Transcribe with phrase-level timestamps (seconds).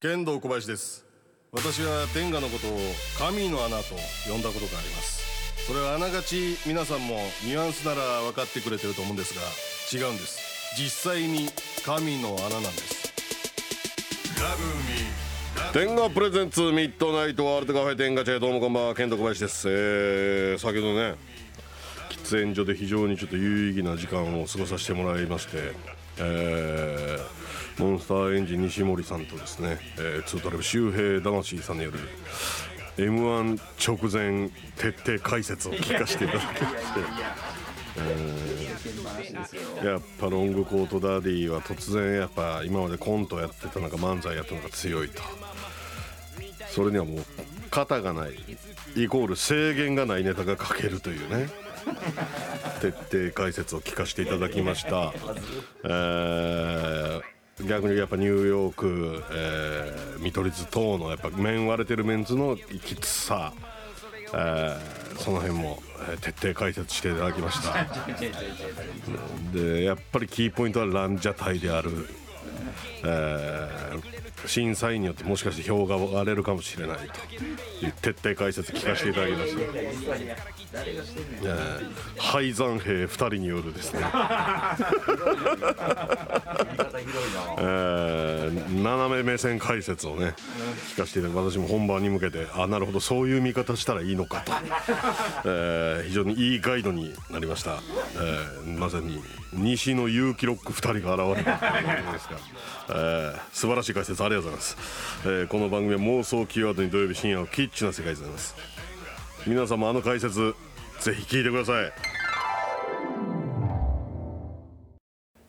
[0.00, 1.04] 剣道小林です。
[1.50, 2.78] 私は天下のことを
[3.18, 3.96] 神の穴と
[4.30, 5.66] 呼んだことがあります。
[5.66, 10.38] それはあながち皆さんもニュアンスなら分かってくれてると思うんですが違うんです。
[10.80, 11.48] 実際に
[11.84, 13.12] 神の穴なんです。
[15.72, 21.16] 天下プレゼンツミッドナイトワールドカフェ天下チェどうもこんばんは剣道小林です、えー、先ほどね
[22.10, 31.98] 喫煙所で非常にちょっと有意義な時間を過ごさせてもらいましてえー、モンスターエンジン西森さんとですね、えー、ツートレブ周平魂さんによる
[32.98, 33.60] m 1
[33.96, 36.94] 直前徹底解説を聞かせていただきまし
[39.80, 45.22] て、やっぱロングコートダディは突然やっぱ今までコントやってたのか漫才やったのが強いと。
[46.70, 47.24] それにはもう
[47.70, 48.32] 型がない
[48.96, 51.48] イコール制限がないネタが書けるというね。
[52.80, 55.12] 徹底解説を聞かせていただきました、
[55.84, 57.20] え、
[57.66, 63.52] 逆にやっぱニューヨーク、えー、見取り図等のやっぱ面割れてるメンツのきつさ、
[64.32, 67.86] えー、その辺も、えー、徹底解説していただきました。
[69.52, 71.90] でやっぱりキーポイントはランジャタイである、
[73.04, 80.67] えー、審査員によってもしかして票が割れるかもしれないという徹底解説聞かせていただきました。
[82.18, 84.00] 廃山兵2人によるですね。
[87.60, 90.34] えー、斜め目線解説をね
[90.94, 94.52] 聞かせていただき私も本番に向けてあなるほどそういう見方したらいいのかと、
[95.44, 99.22] えー、非常にいいガイドになりました、えー、まさに
[99.52, 102.36] 西の勇気ロック2人が現れたということですか、
[102.90, 104.76] えー、素晴らしい解説ありがとうございます、
[105.24, 108.87] えー、この番組は妄想キーワードに土曜日深夜をキッチな世界でございます
[109.46, 110.54] 皆様あの解説
[111.00, 111.92] ぜひ聞いてください。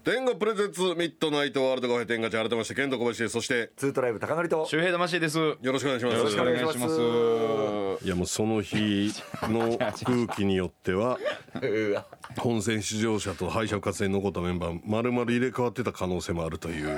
[0.02, 4.66] 天狗プレゼンツミッドナイトワールドカフェ天下地改めまして剣道小林ですそしてツートライブ高典と。
[4.66, 5.38] 周平魂です。
[5.38, 6.18] よろしくお願いします。
[6.18, 6.72] よろしくお願いしま
[8.00, 8.06] す。
[8.06, 9.12] いやもうその日
[9.44, 11.20] の空気によっては
[12.40, 16.98] 本戦出場者と敗者復活戦に残ったメンバー丸々入れ替わってた可能性もあるという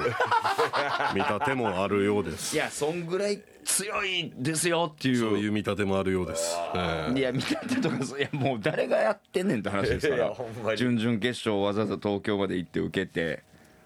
[1.16, 2.56] 見立てもあるようです。
[2.56, 5.18] いやそんぐらい強いですよっていう。
[5.18, 10.34] そういう見立てもあるようです、えー、いや見立てとかいやもう誰がやってんねんって話ですから。
[10.76, 13.44] 準々決勝わざわざ東京まで行って受けて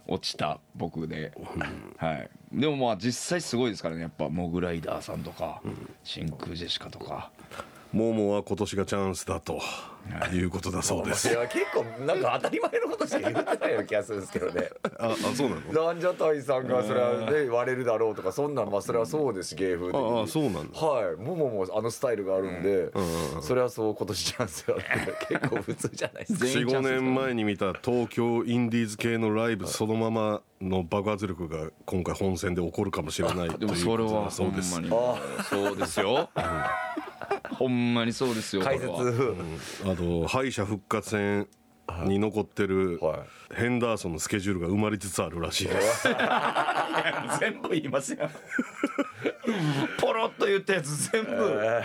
[0.08, 1.31] 落ちた僕で、
[1.97, 4.02] はい、でもまあ実際すごいですからね。
[4.02, 5.62] やっぱモグライダーさんとか、
[6.03, 7.31] 真空ジェシカとか。
[7.91, 9.62] モモは今年がチャンスだと
[10.34, 11.28] いうことだそうです。
[11.30, 14.70] いや結構なんか当たり前のことしか言ってないような気がするんですけどね。
[15.00, 15.86] ああそうなの？
[15.88, 20.20] ランジャタイさんがそれはね割れるだろうとかそんなんまあそれはそうですし芸風的に。
[20.20, 20.80] ああそうなんだ。
[20.80, 22.90] はいモモもあのスタイルがあるんで、
[23.42, 24.84] それはそう今年チャンスだって
[25.36, 26.48] 結構普通じゃないですか。
[26.48, 34.72] 四五年前に見た東京インディーズ系のライブそのままの爆発力が今回本戦で起こるかもしれないでもそれはそうです。
[35.50, 36.30] そうですよ。
[37.58, 39.36] ほんまにそうですよ 解説、う
[40.04, 41.48] ん、あと敗者復活戦
[42.08, 43.00] に残ってる
[43.54, 46.08] ヘンダーソンのスケジュールが埋まりつつあるらしいです。
[47.40, 48.30] 全部言いますよ。
[50.00, 51.36] ポロッと言ったやつ全部、え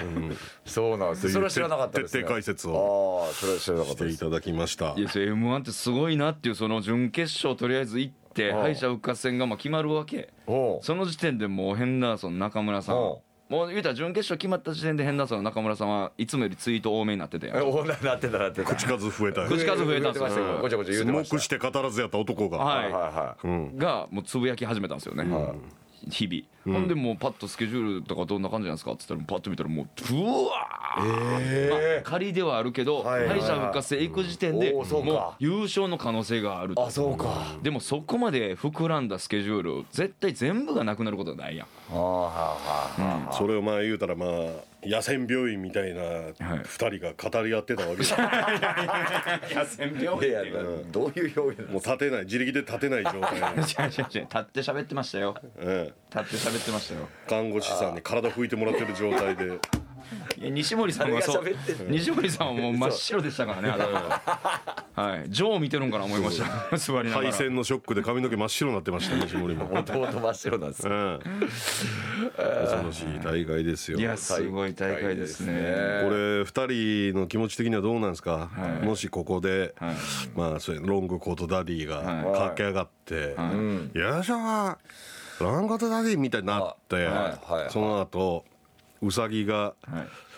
[0.00, 4.94] ーうん、そうなんですそれは知らなかったです、ね、徹底解説をあそれは知らなかったしていただきました。
[4.96, 10.32] いや M1 ってすごいなっていうその準決勝とりあえず行って敗者復活戦がまあ決まるわけ。
[10.46, 13.18] その時点でもうヘンダーソン中村さん
[13.50, 17.68] もう言うたら準決勝決まった時点で変なその中村さんはいつもよりツイート多めになってたやん。
[17.68, 18.74] おなってたなってた。
[18.76, 19.44] 口数増えた。
[19.46, 21.38] 口数増えたんですよごちゃごちゃ言うてました。
[21.40, 22.58] して語らずやった男が。
[22.58, 22.84] はい。
[22.84, 23.36] はいは
[23.74, 25.24] いがもうつぶやき始めたんですよね。
[26.08, 34.84] 日々、ほんでもうパッとスケジュールとかどんな感じなんですかっつったらパッと見たらもううわー、まあ、仮ではあるけど敗者復活戦行く時点でもう
[35.38, 36.74] 優勝の可能性がある。
[36.76, 37.56] あそうか。
[37.62, 41.66] でもそこまで膨らんだスケジュール絶対全部がなくなることはないやん。
[41.90, 44.28] それをまあ言うたらまあ
[44.82, 53.40] 野戦病院みたいな2人が語り合ってたわけじゃ 野戦病院どういう表現もう立てない自力で立てない状態。
[53.60, 57.08] 立って喋ってましたよ、ええ、立って喋ってましたよ。
[57.28, 59.58] 看護師さんに体拭いてもらってる状態で。
[60.38, 61.44] 西森さんはそう
[61.88, 65.18] 西森さんはもう真っ白でしたからねは。
[65.24, 65.30] い。
[65.30, 66.76] ジョー見てるんかな思いました。
[66.76, 67.30] 座りながら。
[67.30, 69.66] 配線のショックで髪の毛真っ白になってました西森も。
[69.66, 71.20] もともと真っ白なんですよ、
[72.36, 73.98] 恐ろしい大会ですよ。
[73.98, 75.52] いやすごい大会ですね。
[76.02, 78.50] これ2人の気持ち的にはどうなんですか、
[78.82, 79.74] もしここで、
[80.34, 83.36] まあそれロングコートダディが駆け上がって
[83.96, 84.38] 「よいしょ
[85.44, 87.08] ロングコートダディ」みたいになって、
[87.70, 88.44] その後
[89.02, 89.74] うさぎが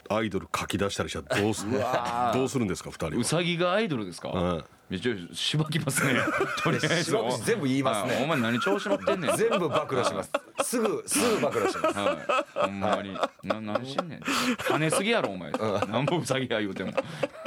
[0.08, 1.72] アイドル書き出したりしたらどうする
[2.34, 4.64] どうするんですか2人うさぎがアイドルですか、いやちょ
[4.98, 6.20] しばきますね。
[6.62, 7.16] とりあえず。
[7.44, 8.14] 全部言いますね。
[8.14, 8.24] はい。
[8.24, 9.36] お前何調子乗ってんねん。
[9.36, 10.30] 全部暴露します。
[10.62, 11.98] すぐすぐ暴露します。
[11.98, 12.12] は
[12.56, 13.18] い、ほんまに。
[13.42, 14.18] な何してんねん。
[14.20, 15.50] 跳ねすぎやろお前。
[15.50, 16.92] なんぼうさぎや言うても。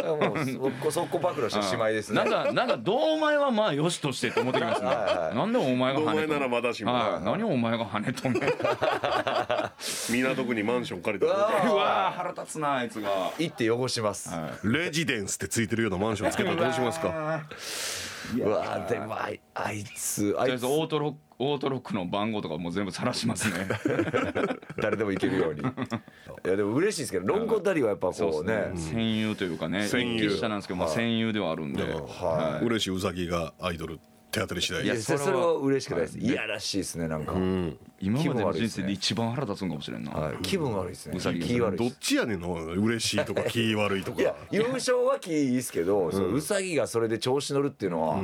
[0.06, 0.34] も
[0.88, 2.24] うそこ暴露してしまいですね。
[2.24, 4.88] なんかなんか堂前はまあよしとしてって思ってきますね。
[4.88, 5.36] はいはい。
[5.36, 7.24] なんでお前が跳ねとん堂前ならまだしもはい。
[7.26, 8.44] 何お前が跳ねとんねん。
[8.44, 8.54] う
[10.10, 11.32] 港区にマンション借りた。
[11.32, 13.32] うわ腹立つなあいつが。
[13.38, 14.30] 行って汚します、
[14.64, 17.42] レジデンスってついてるようなマンションつけたらどうしますか？
[18.38, 20.36] うわでもあいあいつ。
[20.38, 23.68] あとりあえいつずオートロックオートロックの番号とかもう全部晒しますね。
[24.82, 25.62] 誰でも行けるように。
[25.62, 25.64] い
[26.46, 28.92] やでも嬉しいですけどロングコダディはやっぱそうこうねですね。
[28.94, 30.26] 戦友というかね戦友。
[30.26, 34.00] 一騎下なんですけど、まあ、戦友ではあるんで、は嬉しいうさぎがアイドル
[34.36, 34.84] 手当たり次第。
[34.84, 36.20] いやそれはそれは嬉しくないです。
[36.20, 36.28] い。
[36.28, 37.34] やらしいですねなんか、
[38.02, 38.84] 今までの人気分悪いですね。
[38.84, 41.14] 生で一番腹立つんかもしれんな、はい、気分悪いですね。
[41.16, 44.22] うさぎ気悪いどっちやねんの嬉しいとか 気悪いとか。
[44.22, 48.22] いや優勝は気いいですけど、そううさぎがそれで調子乗るっていうのは、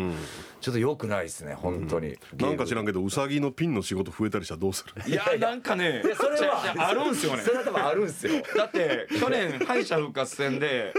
[0.60, 5.12] ちょっと良くないですね本当に、なんか知らんけどうさぎのピンの仕事増えたりしたらどうする？
[5.12, 7.44] いやなんかねいやそれはあるんすよね。
[7.44, 8.34] それは多分あるんすよ。
[8.58, 10.94] だって去年敗者復活戦で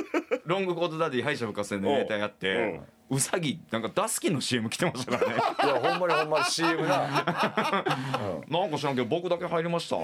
[0.46, 2.80] ロングコートダディ敗者復活戦でネタやって
[3.12, 5.36] うさぎなんかダスキンの CM 来てましたからね。
[5.64, 8.66] いやほんまにほんまに CM がな。
[8.68, 8.70] ん。
[8.70, 9.98] か知らんけど僕だけ入りました。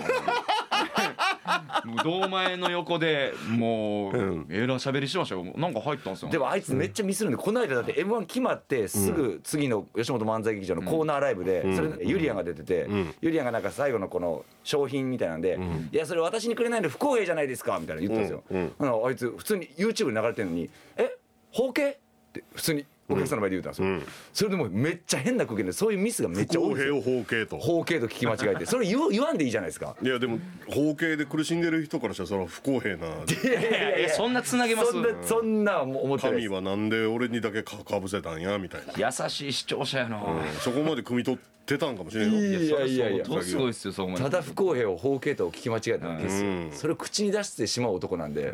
[2.04, 5.44] 堂前の横でもう、えら喋りしましたよ。
[5.56, 6.28] なんか入ったんですよ。
[6.28, 12.88] でもあいつめっちゃミスるんでこの間だって m 1決まってすぐ次の吉本漫才劇場のコーナーライブでそれユリアンが出てて
[13.22, 15.58] ユリアンがなんか最後のこの商品みたいなんで
[15.92, 18.72] 「いやそれ私にくれないの不公平じゃないですか」みたいな言ったんですよ。
[18.78, 20.68] あのあいつ普通に YouTube に流れてるのに
[20.98, 21.16] 「え？
[21.52, 21.96] 包茎?」っ
[22.32, 24.10] て普通にお客さんの前で言ったんですよ。
[24.32, 26.94] それでもうめっちゃ変な空気でそういうミスがめっちゃ多いんですよ。
[26.96, 27.58] 公平を包茎と。
[27.58, 28.66] 包茎と聞き間違えて。
[28.66, 29.96] それ言わ言わんでいいじゃないですか。
[30.02, 30.38] いやでも
[30.68, 33.10] 包茎で苦しんでる人からしたらそれは不公平ない
[33.44, 34.92] やいやいやそんなつなげます？
[34.92, 38.92] そんなそんな思って神はなんで俺にだけかかぶせたんやみたいな。
[38.96, 40.20] 優しい視聴者やな、
[40.60, 42.40] そこまで汲み取ってたんかもしれんよ。
[42.40, 43.24] いやいやいや。
[43.24, 48.52] 相当すごいっすよそこまでただ不公平を包茎と聞き間違えただけですよ、それを口に出してしまう男なんで、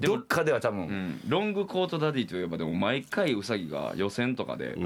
[0.00, 1.20] どっかでは多分、うん。
[1.26, 4.76] ロングコートダディといえばでも毎回ウサギが予選とかで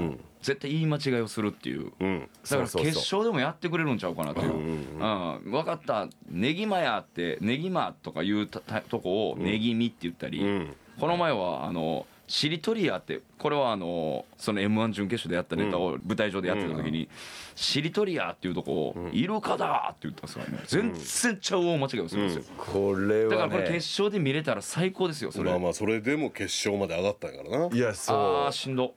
[0.41, 2.19] 絶対言い間違いをするっていう、うん。
[2.19, 2.83] だからそうそうそう。
[2.83, 6.07] 決勝でもやってくれるんちゃうかなという「うん分かった。
[6.29, 10.75] ネギマや」って「ネギマ」とかいうたたとこを「ネギミ」って言ったり、ん。
[10.99, 17.09] この前はあのしりとりやってこれはあのその m 1準決勝でやったネタを舞台上でやってた時に
[17.53, 22.43] 「しりとりや」っていうとこを「イルカだ!」って言ったんですからね全然ちゃう大間違いをするんですよ。
[22.57, 25.49] これはだからこれ決ね勝で見れたら最高ですよそれ。
[25.49, 27.75] まあまあそれでも決勝まで上がったんやからな。
[27.75, 28.95] いやあそあしんど。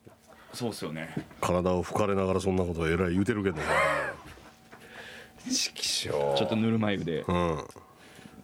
[0.53, 1.13] そうっすよね。
[1.41, 3.63] 体を吹かれながらそんなことえらい言うてるけどね
[5.51, 7.25] ちょっとぬるま湯で。
[7.27, 7.67] うん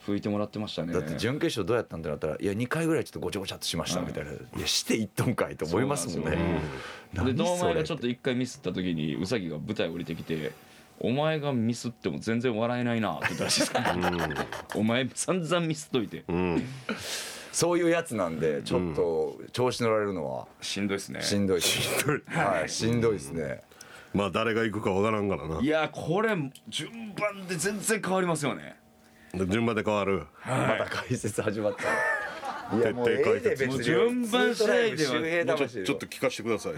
[0.05, 0.93] 拭いてもらってましたね。
[0.93, 6.37] だって準決勝どうやったんってなったらいや2回ぐらいちょっとごちゃごちゃっとしましたみたいな、いやしていっとんかいと思いますもんね。
[6.37, 6.47] で
[7.13, 10.51] 何堂前がちょっと一回ミスった時にウサギが舞台降りてきて
[10.99, 13.79] 「お前がミスっても全然笑えないな」って言ったらしいですか。
[13.79, 13.95] ら、
[14.75, 16.23] お前散々ミスっといて。
[16.27, 16.63] うん。
[17.51, 20.47] そういうやつなんでちょっと調子乗られるのは。
[20.61, 21.21] しんどいっすね。
[21.21, 22.21] しんどいしんどい。
[22.25, 22.69] はい。
[22.69, 23.61] しんどいですね。
[24.13, 25.61] まあ誰が行くかわからんからな。
[25.61, 26.35] いやこれ
[26.67, 28.63] 順番で全然変わりますよね。
[28.63, 28.82] で
[29.35, 30.25] 順番で変わる。
[30.45, 31.83] また解説始まった。
[32.77, 33.83] いやもうええで別に。
[33.83, 35.11] 順番次第では。
[35.11, 36.73] ちょ魂ちょっと聞かせてください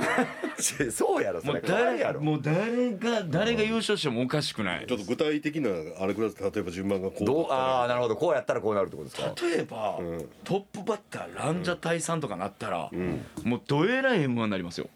[0.92, 2.22] そうやろそもうれ誰や誰ろ。
[2.22, 4.86] もう誰が誰が優勝してもおかしくない。
[4.88, 5.70] ちょっと具体的な
[6.00, 6.52] あれください。
[6.52, 8.16] 例えば順番がこうどうああなるほど。
[8.16, 9.34] こうやったらこうなるってことですか？
[9.48, 10.00] 例えば、
[10.46, 12.90] トップバッターランジャタイさんとかなったら、
[13.44, 14.88] もうどえらい m 1になりますよ、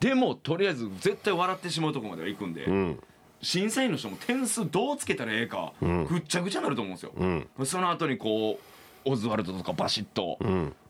[0.00, 2.98] でもとりあえず絶対笑ってしまうとこまでは行くんで、ん
[3.42, 7.12] 審査員の人も点数どうつけたらええか、ぐっちゃぐちゃになると思うんですよ、
[7.64, 8.58] その後にこ
[9.04, 10.38] うオズワルドとかバシッと、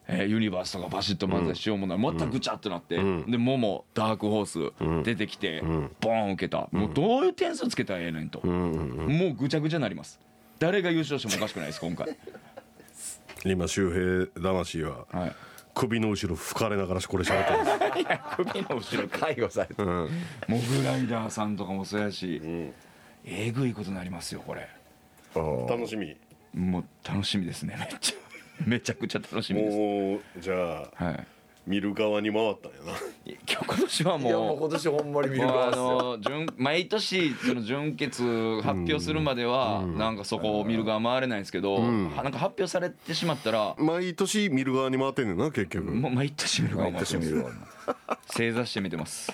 [0.08, 5.62] えーユニバースとかバシッと漫才しようもない、またぐちゃってなって、でモモダークホース出てきて、
[6.00, 10.18] ボーン受けた、もうどういう点数つけたらええねんと、もうぐちゃぐちゃになります。
[10.58, 12.16] 誰が優勝してもおかしくないです今回。
[13.46, 15.06] 今周平魂は。
[15.10, 15.32] はい
[15.74, 18.36] 首の後ろ吹かれながらこれ喋ってます。
[18.52, 22.40] 首の後ろ介護されてモグライダーさんとかもそうやし、
[23.24, 24.68] えぐいことになりますよこれ。
[25.34, 26.16] 楽しみ。
[26.54, 28.16] もう楽しみですねめっちゃ。
[28.66, 29.76] めちゃくちゃ楽しみです。
[29.76, 31.26] もうじゃあはい
[31.66, 32.98] 見る側に回ったんやな。
[33.24, 36.02] 今日今年はいやもうもう今年ほんまに見るもうあ側ですよ。
[36.02, 38.22] の準毎年その準決
[38.62, 45.90] 発表するまではなんかそこを見る側回れないんですけど、はなんか発表されてしまったら毎年見る側に回ってんねんな結局。
[45.92, 47.50] もう毎年見る側毎年見る側
[48.26, 49.32] 正座して見てます。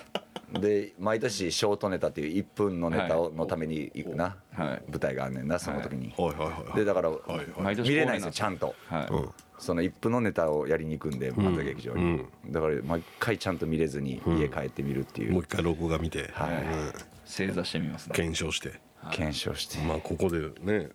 [0.53, 4.83] で毎年ショートネタっていう1分のネタをのために行くな、はい。
[4.89, 6.29] 舞台があんねんなその時に、はい。
[6.31, 6.49] はい。
[6.49, 6.77] はい。
[6.77, 7.77] でだから、はい。
[7.83, 16.51] 見れないんですよちゃんと、はい、うんその1分のネタをやりに行くんで漫才劇場に、だから毎回ちゃんと見れずに家帰って見るっていう、もう一回録画見て、はい。
[16.53, 16.93] うん。
[17.25, 18.15] 正座してみますね。
[18.15, 18.81] 検証して。
[19.11, 20.91] 検証して、まあここでね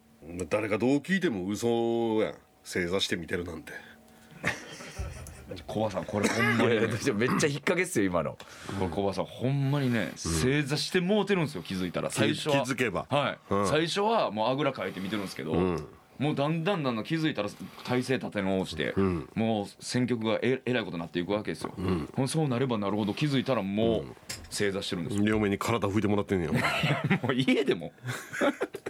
[0.50, 1.68] 誰がどう聞いても嘘
[2.22, 2.36] やん。
[2.64, 3.74] 正座して見てるなんて。
[5.68, 6.88] コバさんこれほんまにね。
[6.88, 8.38] めっちゃ引っ掛けっすよ今の。
[8.80, 12.10] これコバさんほんまにね正座してもうてるんですよ気づいたら。
[12.10, 12.64] 最初は。
[12.64, 13.06] 気づけば。
[13.10, 13.68] はい、うん。
[13.68, 15.88] 最初はもうあぐらかいて見てるんですけど、ん
[16.22, 17.50] もうだんだんだんだん気づいたら
[17.84, 19.28] 体勢立て直して、ん。
[19.34, 21.74] もう選曲がええらいことになっていくわけですよ、
[22.16, 24.04] ほんそうなればなるほど気づいたらもう
[24.52, 26.52] 正座してるんですよ、両面に体拭いてもらってんねや。
[27.24, 27.92] もう家でも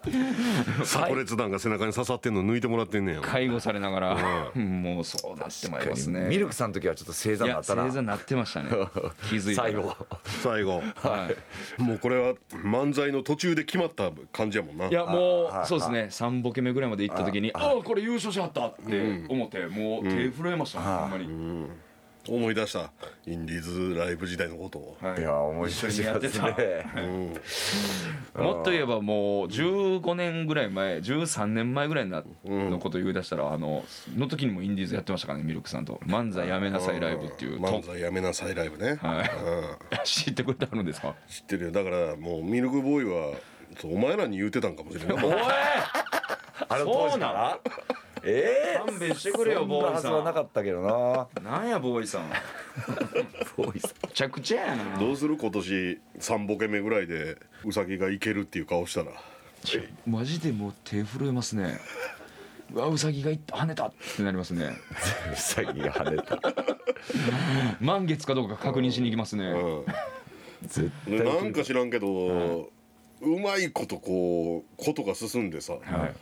[0.84, 3.20] 炸裂弾が背中に刺さってんの抜いてもらってんねや。
[3.20, 6.28] 介護されながら、もうそうなってまいりますね。
[6.28, 7.84] ミルクさんの時はちょっと正座になったな。
[7.84, 8.70] 正座なってましたね。
[9.28, 9.68] 気づいたら。
[9.70, 9.96] 最後。
[10.42, 10.82] 最後。
[10.96, 11.30] は
[11.78, 11.82] い。
[11.82, 14.86] もうこれは漫才の途中で決まった感じやもんな。
[14.86, 16.08] いやもはいうそうですね。
[16.10, 21.68] 3ボケ目ぐらいまで行った時にああこれ優勝しはったって思ってもう手震えましたねほんまに
[22.28, 22.92] 思い出した。
[23.26, 24.96] インディーズライブ時代のことを。
[25.00, 25.20] はい。
[25.20, 26.84] いや面白いですね。
[28.34, 33.84] もっと言えばもう15年ぐらい前13年前ぐらいなのこと言い出したらあの
[34.16, 39.30] の時にもインディーズやってましたからねミルクさんと「漫才やめなさいライブ」っていう漫才やめなさいライブね、はい。
[39.92, 39.98] うん。
[40.04, 41.14] 知ってくれてあるんですか？
[41.28, 41.72] 知ってるよ。
[41.72, 43.38] だからもうミルクボーイは
[43.78, 45.24] そうお前らに言うてたんかもしれない。
[45.24, 45.32] おい
[46.68, 47.58] あの当時から？
[48.22, 51.28] ええ勘弁してくれよそんなはずボーイさはなかったけどな。
[51.42, 52.28] なんやボーイさん。
[53.56, 53.92] ボーイさん。
[54.02, 54.98] めちゃくちゃやな。
[54.98, 59.12] どうする今年3ボケ目ぐらいでウサギがいけるっていう顔したら。
[60.06, 61.78] マジでもう手震えますね。
[62.72, 63.86] うわウサギがいった跳ねた。
[63.86, 64.76] ってなりますね。
[65.32, 66.38] ウサギが跳ねた。
[67.80, 69.44] 満月かどうか確認しに行きますね。
[69.46, 69.84] うん。
[70.66, 72.70] 絶対でなんか知らんけど、
[73.22, 76.14] うまいことこうことが進んでさ、はい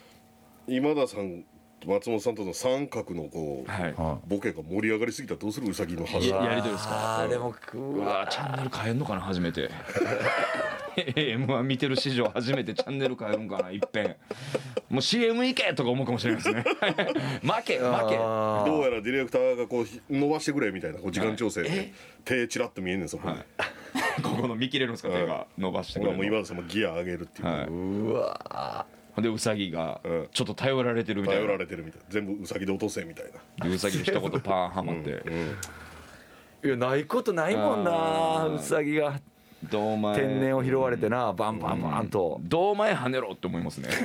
[0.68, 1.44] 今田さん
[1.86, 3.94] 松本さんとの三角のこう、はい。
[3.94, 7.20] はボケが盛り上がりすぎたらどうするウサギの話いややりとりですか？
[7.22, 9.70] あーでもううわわチャンネル変えんのかな初めて。
[11.14, 14.16] m 1見てる史上初めてチャンネル変えるんかないっぺん
[14.90, 16.64] もう CM 行けとか思うかもしれないですね。
[16.64, 16.70] 負
[17.62, 18.16] け負け。
[18.20, 21.92] あどうやらディレクターがこうひ伸ばしてくれみたいなこう時間調整で、
[22.24, 23.36] 手チラッと見えんねんそこに、
[24.24, 25.46] ここの見切れるんですか手が。
[25.56, 27.56] 伸ばしてくほらもうれる今田さんもギア上げるっていう、はい。
[27.66, 28.86] ーうわ
[29.22, 30.28] でウサギがうん。
[30.32, 31.42] ちょっと頼られてるみたいな。
[31.42, 32.00] 頼られてるみたい。
[32.00, 33.26] な全部ウサギで落とせみたい
[33.58, 33.66] な。
[33.66, 35.22] でウサギで一言パーンはまって。
[36.64, 39.20] いやないことないもんなウサギが。
[39.70, 42.40] 堂前天然を拾われてなバンバンバンと。
[42.44, 43.88] 堂前跳ねろって思いますね。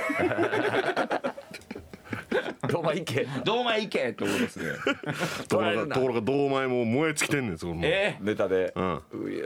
[2.70, 3.28] どうまいけ。
[3.44, 4.66] 堂前行けって思いますね。
[5.48, 8.18] とこ取られるなろがところが堂前も燃え尽きてんねんそこもうえ。
[8.22, 8.74] ネタで。
[8.76, 9.02] うん。
[9.26, 9.40] うい。
[9.40, 9.46] や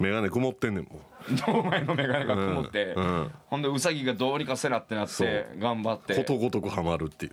[0.00, 1.00] 眼鏡曇ってんねんも
[1.46, 3.30] 堂前の眼鏡が曇って、うんうん。
[3.46, 6.14] ほんでウサギがどうにかせなってなって頑張って。
[6.14, 7.32] うことごとくハマるっていう。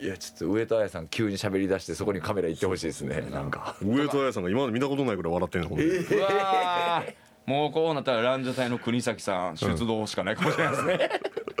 [0.00, 3.76] いやちょっと上戸彩さん急に喋り出してそこにカメラ行ってほしいですねなんか。
[3.82, 7.14] 上戸彩さんが今まで見たことないぐらい笑ってんねんほんでうわー。
[7.46, 11.10] もうこうなったらランジャタイの国崎さん出動しかないかもしれないですね、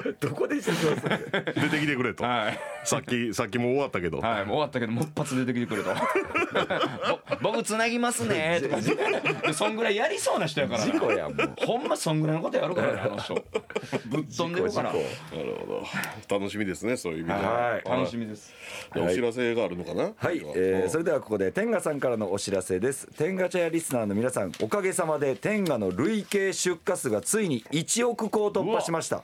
[0.20, 2.58] どこで出場する 出てきてくれと、はい。
[2.84, 5.94] さっきさっきもう終わったけど、はい、もう終わったけどもう一発出てきてくれと。
[7.42, 8.60] ぼ僕つなぎますね。
[8.62, 8.76] とか
[9.46, 10.86] でそんぐらいやりそうな人やから。
[10.86, 11.54] な事故やんもう。
[11.56, 13.34] ほんまそんぐらいのことやるからねあの人。
[14.06, 14.92] ぶっ飛んでるから。
[14.92, 15.84] 事なるほ
[16.28, 16.38] ど。
[16.38, 17.80] 楽しみですねそういう意味では。
[17.84, 18.52] い楽しみです。
[18.94, 20.12] でお知らせがあるのかな？
[20.16, 23.08] はい、えーそれではここで天賀さんからのお知らせです。
[23.16, 29.22] 天賀茶屋リスナーの皆さんおかげさまで天賀の累計出荷数がついに1億個を突破しました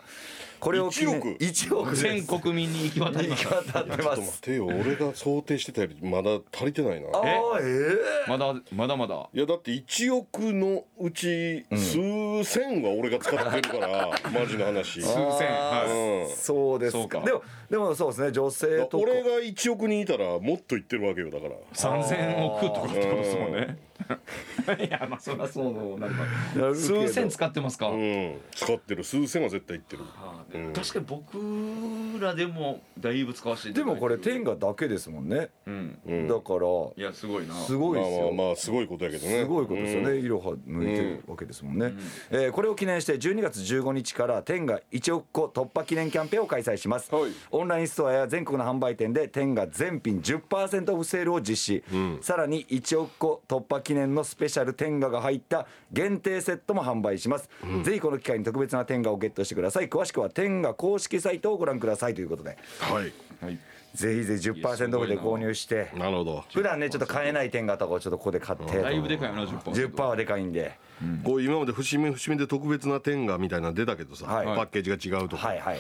[0.61, 3.57] これを記念1億1億全国民に行き渡りました。
[3.57, 4.67] 行き渡ってまちょっと待すってよ。
[4.67, 7.09] 俺が想定してたよりまだ足りてないな。
[7.09, 8.29] ああえ？
[8.29, 9.29] まだまだまだ。
[9.33, 15.01] いやだって1億のうち数千は俺が使ってるから、 マジな話。
[15.01, 16.37] 数千はえうん。
[16.37, 17.21] そうですか。
[17.21, 17.27] か。
[17.27, 18.99] でもでもそうですね女性とか。
[18.99, 21.53] 俺が1億人いたらもっといってるわけよだから。
[21.75, 23.79] 3000億とかってことですもんね。
[24.81, 26.09] いやまあそりゃそうな。
[26.09, 28.41] るか数千使ってますか、うん。
[28.55, 29.05] 使ってる。
[29.05, 30.03] 数千は絶対いってる。
[30.17, 35.51] あーで確かに僕らでもだいぶ使わせてでもこれ天賀だけですもんね。
[35.67, 35.99] うん。
[36.07, 36.67] うんだから
[36.97, 37.55] いやすごいな。
[37.55, 38.19] すごいですよ。
[38.19, 39.41] まあまあまあすごいことやけどね。
[39.41, 40.25] すごいことですよね、うん。
[40.25, 41.93] いろは抜いてるわけですもんね、
[42.31, 47.33] えーこれを記念して12月15日から天が1億個突破記念キャンペーンを開催します、はい。
[47.51, 51.85] オンラインストアや全国の販売店で天が全品10%オフセールを実施、
[52.23, 57.49] さらに1億個突破記念のスペシャル天がが入った限定セットも販売します、
[57.85, 59.89] ぜひこの機会に特別な天がをゲットしてください。
[59.89, 62.57] 詳しくは天が公式サイトをご覧くださいということで。
[62.81, 63.13] はい。
[63.43, 63.59] はい。
[63.95, 65.91] ぜひぜひ10%オフで購入して。
[65.97, 66.45] なるほど。
[66.53, 68.81] 普段ねちょっと買えない点がとかをちょっとここで買って。
[68.81, 69.59] だいぶでかいよな10%
[69.93, 70.79] 10%はでかいんで。
[71.25, 74.47] こう今まで節目節目で特別な点がみたいなの出たけどさ、はい。
[74.47, 75.79] パッケージが違うとか、はいはい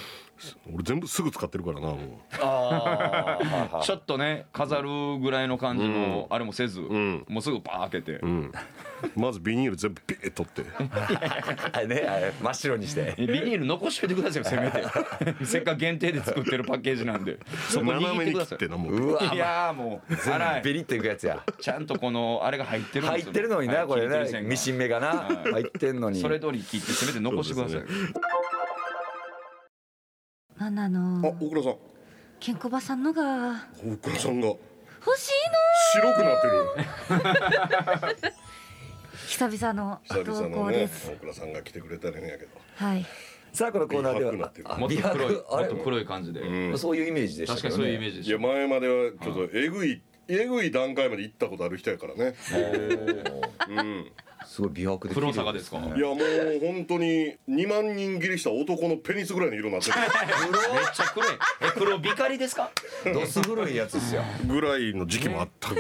[0.73, 1.99] 俺全部すぐ使ってるからなもう。
[2.40, 3.38] あ
[3.73, 7.25] あちょっとね飾るぐらいの感じのあれもせず、ん。
[7.28, 8.20] もうすぐパー開けて、
[9.16, 10.62] まずビニール全部ピーッ取って。
[11.76, 13.14] は いねあれ真っ白にして。
[13.18, 14.85] ビニール残しといてくださいよせめて。
[15.44, 17.38] せっかく限定で作ってるパッケージなんで。
[17.68, 18.59] そこ斜めに握ってください。
[18.59, 18.97] 切ってなもう。
[18.97, 21.44] うわいやーもう荒いベリッといくやつや。
[21.61, 24.42] ちゃんとこのあれが入ってる入ってるのになはいこれね。
[24.42, 25.09] ミシン目がな。
[25.09, 25.52] はい。
[25.52, 26.20] 入ってんのに。
[26.20, 27.80] それ通り切ってせめて残してください、
[30.62, 31.76] あの大倉さん。
[32.38, 33.64] ケンコバさんのが。
[33.83, 34.49] 大倉さんが。
[34.49, 34.61] 欲
[35.19, 35.33] しい
[35.95, 36.64] 白くなってる。
[39.40, 41.11] の久々の久投々のね稿です。
[41.12, 42.50] 大倉さんが来てくれたらんやけど。
[42.76, 43.07] はい。
[43.55, 44.33] さあこのコーナーでは
[44.79, 47.85] もっと黒いもっと黒い感じで、そういうイメージでした確かけどね。
[47.85, 52.35] にそういうイメージでいやした前まではちょっとえぐいえぐい段階まで行ったことある人やからね。
[53.71, 54.12] うん
[54.52, 55.76] すごい美白で黒さがですか？
[55.78, 56.19] いやもう
[56.61, 59.97] 本当に2万人切りした男のペニスぐらいの色になってる。
[60.00, 60.11] めっ
[60.92, 61.28] ちゃ黒い。
[61.61, 62.69] え黒光りですか？
[63.14, 64.23] どす黒いやつですよ。
[64.49, 65.76] ぐらいの時期もあった美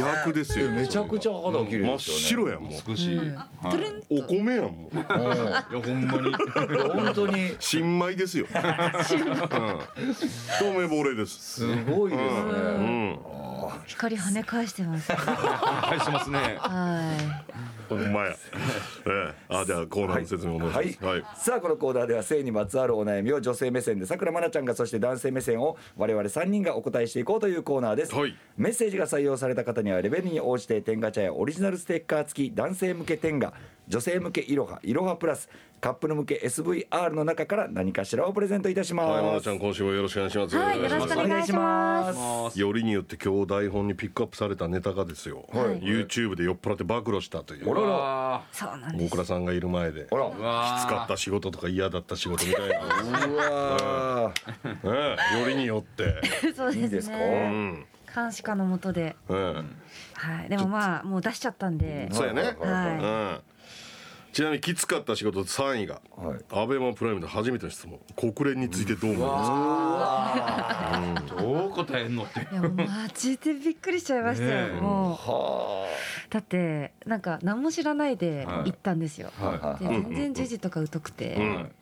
[0.00, 0.70] 白ですよ。
[0.70, 2.72] めちゃくちゃ肌綺麗真っ白やんもう。
[2.88, 3.26] 美しい、はい
[3.60, 4.96] トゥルンお米やんもう。
[4.96, 6.32] いやほんまに。
[7.04, 7.54] 本当に。
[7.58, 9.18] 新米ですよ、うん、一
[10.72, 11.38] 目惚れです。
[11.60, 13.18] すごいですうねん。
[13.86, 15.08] 光跳ね返してます。
[15.12, 16.56] 返してますね。
[16.58, 17.34] は Bye.
[17.88, 18.36] ほんまや、
[19.06, 21.06] ええ、あじゃあコーナーの説明お願いします。
[21.06, 28.36] はい、さあこのコーナーでは性にまつわるお悩みを女性目線でさくらまなちゃんがそして男性目線を我々3人がお答えしていこうというコーナーです、はい。
[28.56, 33.52] メッセージが採用された方にはレベルに応じて天ガチャやオリジナルステッカー付き男性向け天ガ
[33.88, 35.48] 女性向けいろはいろはプラス
[35.80, 40.56] カップル向け SVR の中から何かしらをプレゼントいたします、はい、まなちゃん今週もよろしくお願いします。
[40.56, 42.60] はいよろしくお願いします。
[42.60, 45.80] よりによって今日台本にピックアップされたネタがですよ、はい。
[45.80, 47.70] YouTube で酔っ払って暴露したという。
[47.70, 49.04] あらそうなんです。
[49.06, 52.76] 大倉さんがいる前できつかった仕事とか嫌だった仕事みたいな、
[53.26, 54.32] うわ
[54.84, 56.20] ええよりによって、
[56.56, 57.16] そうでいいですすか？
[57.16, 57.86] うねん。
[58.14, 59.32] 監視下のもとでえ
[60.14, 60.48] はい。
[60.48, 62.06] でもまあもう出しちゃったんで。
[62.06, 62.64] え、そうやね、はう
[63.34, 63.40] ん
[64.38, 66.38] ちなみにきつかった仕事3位が、はい。
[66.50, 67.98] アベマプライムで初めての質問。
[68.14, 72.42] 国連についてどう思いますかどう答えんのって。
[72.42, 74.80] いやマジでびっくりしちゃいましたよ、ねえ。
[74.80, 75.12] もう。
[75.14, 75.88] は
[76.30, 79.58] だってなんか何も知らないで行ったんですよ、あはい。
[79.58, 79.84] はい。
[79.84, 81.72] で全然時事とか疎くて、うん。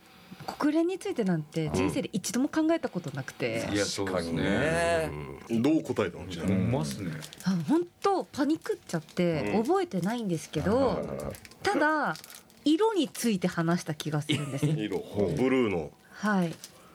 [0.46, 4.42] 国連についてなんて人生で一度も考えたことなくて、いやそうですね。
[4.42, 5.10] ね
[5.50, 6.26] うんどう答えたの？
[6.28, 7.10] ちなみに、ほんまっすね。
[7.44, 9.62] あ本当パニックっちゃってうん。
[9.62, 11.06] 覚えてないんですけど、
[11.62, 12.16] ただ
[12.66, 14.98] 色について話した気がするんです色。
[15.36, 15.90] ブルーの。
[16.10, 16.54] はい。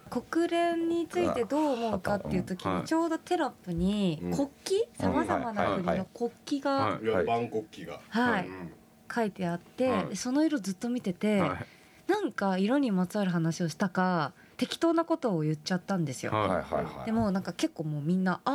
[0.09, 2.81] 国連についてどう思うかっていう時はい。
[2.81, 4.31] にちょうどテロップにうん。
[4.31, 4.49] 国
[4.97, 5.03] 旗？
[5.03, 7.03] さまざまな国の国旗がはい。
[7.05, 8.47] いやバンコク旗が、はい。
[8.47, 8.73] うん。
[9.13, 10.15] 書いてあって、はい。
[10.17, 11.65] その色ずっと見てて、はい。
[12.11, 16.33] なんか色にまつわる話をしたか適当なことを言っちゃったんですよ。
[16.33, 17.05] はいははいはい。
[17.05, 18.53] でもなんか結構もうみんな「ああ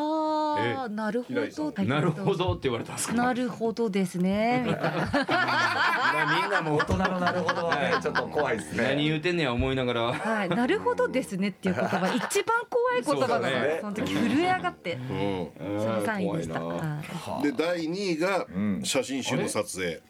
[0.88, 1.44] なるほど」
[1.82, 3.14] いなるほどって言われたんですか？
[3.14, 4.64] なるほどですね。
[4.66, 8.84] みたいなみんなも大人のなるほどはねちょっと怖いですね。
[8.84, 10.12] 何言うてんねや思いながら。
[10.12, 13.78] はい、なるほどですねっていう言葉一番怖い言葉なの、そうだね。
[13.80, 15.50] その時震え上がってうん。
[15.78, 16.60] その3位でした。
[17.42, 18.80] で第2位がん。
[18.82, 20.00] 写真集の撮影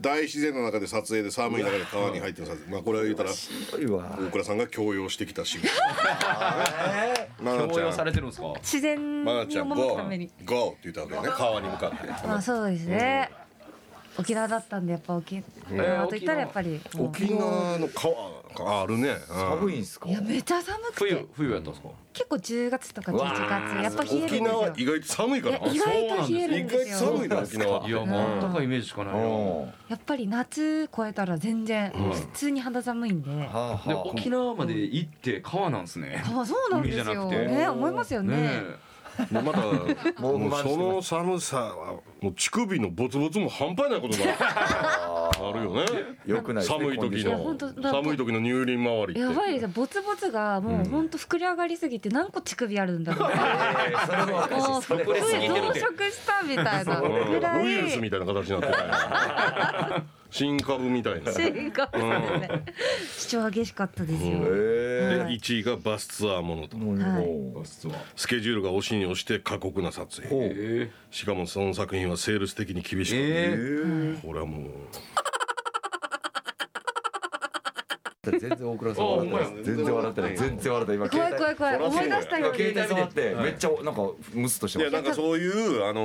[0.00, 5.68] 大自然の中で撮影で寒い中で川に入っての撮影まあこれは言うたら大倉さんが強要してきた仕事
[7.42, 8.52] まなち強要ゃんされてるんですか？
[8.60, 10.30] 自然にまなちゃん赴くために。
[10.44, 10.54] GO!
[10.54, 10.68] GO!
[10.70, 13.30] って言ったわけよね川に向かってまあそうですね。
[14.18, 17.78] 沖縄だったんでやっぱ沖縄と言ったらやっぱり沖縄。
[17.78, 18.14] の川
[18.76, 19.16] があるね。
[19.28, 20.00] 寒いんす。
[20.00, 20.94] かいやめっちゃ寒くて。
[20.96, 21.88] 冬冬やったんですか？
[22.14, 23.32] 結構10月とか11わ
[23.76, 24.74] 月やっぱ冷えるんです沖縄よ。
[24.76, 25.56] 意外と寒いから。
[25.58, 26.96] 意外と冷える意んですよ。
[26.98, 27.88] 外と寒いな沖縄。
[27.88, 29.60] いやもうあったかいイメージしかないなうん。
[29.88, 33.30] やっぱり夏超えたら全然普通に肌寒いんで。
[33.30, 36.22] で沖縄まで行って川なんですね。
[36.24, 37.04] あそうなんですよ。
[37.04, 37.46] 海じゃなくて。
[37.48, 38.62] ね思いますよね。
[39.18, 39.62] ねもうまだ
[40.18, 44.24] ももうその寒さはもう乳首のボツボツも半端ないことが
[45.30, 45.84] あるよね。
[46.26, 47.56] よくない寒い時の。
[47.82, 49.20] 寒い時の乳輪周りって。
[49.20, 53.30] やばいですよボツボツがもう本当膨れ上がりすぎて何個乳首あるんだろう。
[54.72, 57.00] もうそれ膨れすぎてる増殖したみたいな。
[57.00, 57.30] うん。
[57.30, 57.66] ぐらい。
[57.66, 61.32] ウイルスみたいな形になってる新株みたいな。
[61.32, 62.64] で進化ですね。
[63.16, 66.76] 主張激しかったですよ、えはい1位がバスツアーものと。
[66.76, 67.26] ーはい。
[67.26, 70.28] もう実はスケジュールが押しに押して過酷な撮影。
[70.32, 74.20] えしかもその作品はセールス的に厳しく、ええー。
[74.22, 74.70] これはもう
[78.32, 86.00] 全然大倉さん笑ってない全然笑ってない全然笑ってない今怖い怖い怖い思い出したよ今携帯触ってめっちゃなんかムスっとしていやましたなんかそういうあの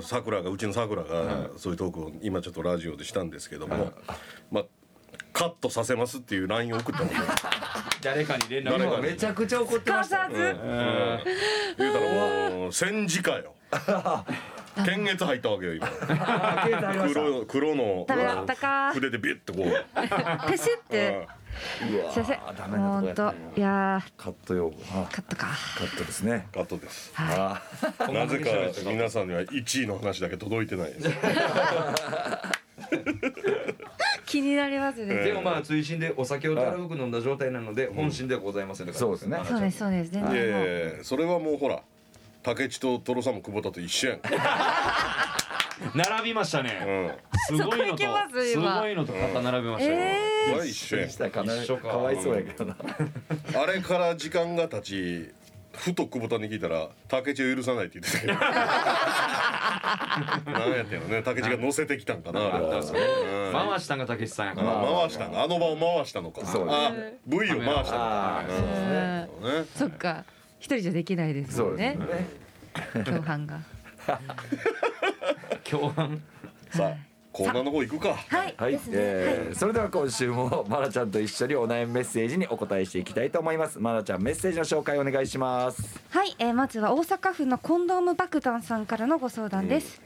[0.00, 3.92] ーさくらがうちのさくらがそういうトークを今ちょっとラジオでしたんですけども
[4.50, 4.64] まあ
[5.32, 7.14] カットさせますっていう LINE を送ったので
[8.02, 13.54] 誰かに連絡誰か今めちゃくちゃ怒ってましたよすかさず言うたらもう戦時下よ
[14.76, 15.88] 検閲入ったわけよ今。
[17.12, 18.06] 黒黒の
[18.94, 19.66] 筆でビュッてこう。
[20.50, 21.28] ペシって。
[21.92, 24.76] うわすいませんーダメなとこやった本当いやカット用語。
[25.10, 25.48] カットか。
[25.76, 26.46] カットですね。
[26.52, 27.12] カットです。
[27.14, 27.60] は
[27.98, 28.48] あなぜか
[28.90, 31.08] 皆さんには1位の話だけ届いてないです。
[31.08, 31.12] い
[34.26, 35.14] 気になりますね。
[35.24, 39.38] でもまあ追伸でお酒をたらふく飲んだ状態なので本心ではございませんそうですね。
[39.46, 40.04] そうですそうで
[41.02, 41.04] す。
[41.04, 41.82] それはもうほら
[42.42, 44.20] 竹地とトロさんも久保田と一緒やん。
[45.94, 47.16] 並びましたね。
[47.50, 47.58] うん。
[47.58, 49.98] すごいのとすごいのと肩並べましたよ。
[49.98, 51.10] えそれは一緒やん。
[51.10, 51.42] したらか。
[51.44, 51.88] なり一緒か。
[51.88, 52.76] かわいそうやけどな。
[52.76, 55.32] あれから時間が経ち
[55.72, 58.38] ふと久保田に聞いたら竹地を許さないって言ってたよ。
[60.46, 61.22] 何やったよね。
[61.22, 62.78] 竹地が乗せてきたんかなあれは。
[62.78, 63.70] うん。
[63.70, 64.68] 回したんがたけしさんやから。
[64.68, 66.44] まあ回したのあの場を回したのか。
[66.46, 66.92] そうあ
[67.26, 69.28] V を回したのあかーそうですね。
[69.40, 69.66] そうね。
[69.76, 70.24] そっか
[70.62, 72.14] 一人じゃできないですそうですよね。
[72.14, 73.60] ね共犯が。
[75.68, 76.22] 共犯？
[76.70, 78.14] さあコーナーの方行くか。
[78.14, 78.54] はい。
[78.56, 78.80] はい。
[78.90, 83.80] えーそれでは今週もまなちゃんと一緒にお悩みメッセージにお答えしていきたいと思います。
[83.80, 86.00] まなちゃんメッセージの紹介お願いします。
[86.10, 90.00] はい、えー、まずは大阪府のコンドーム爆弾さんからのご相談です、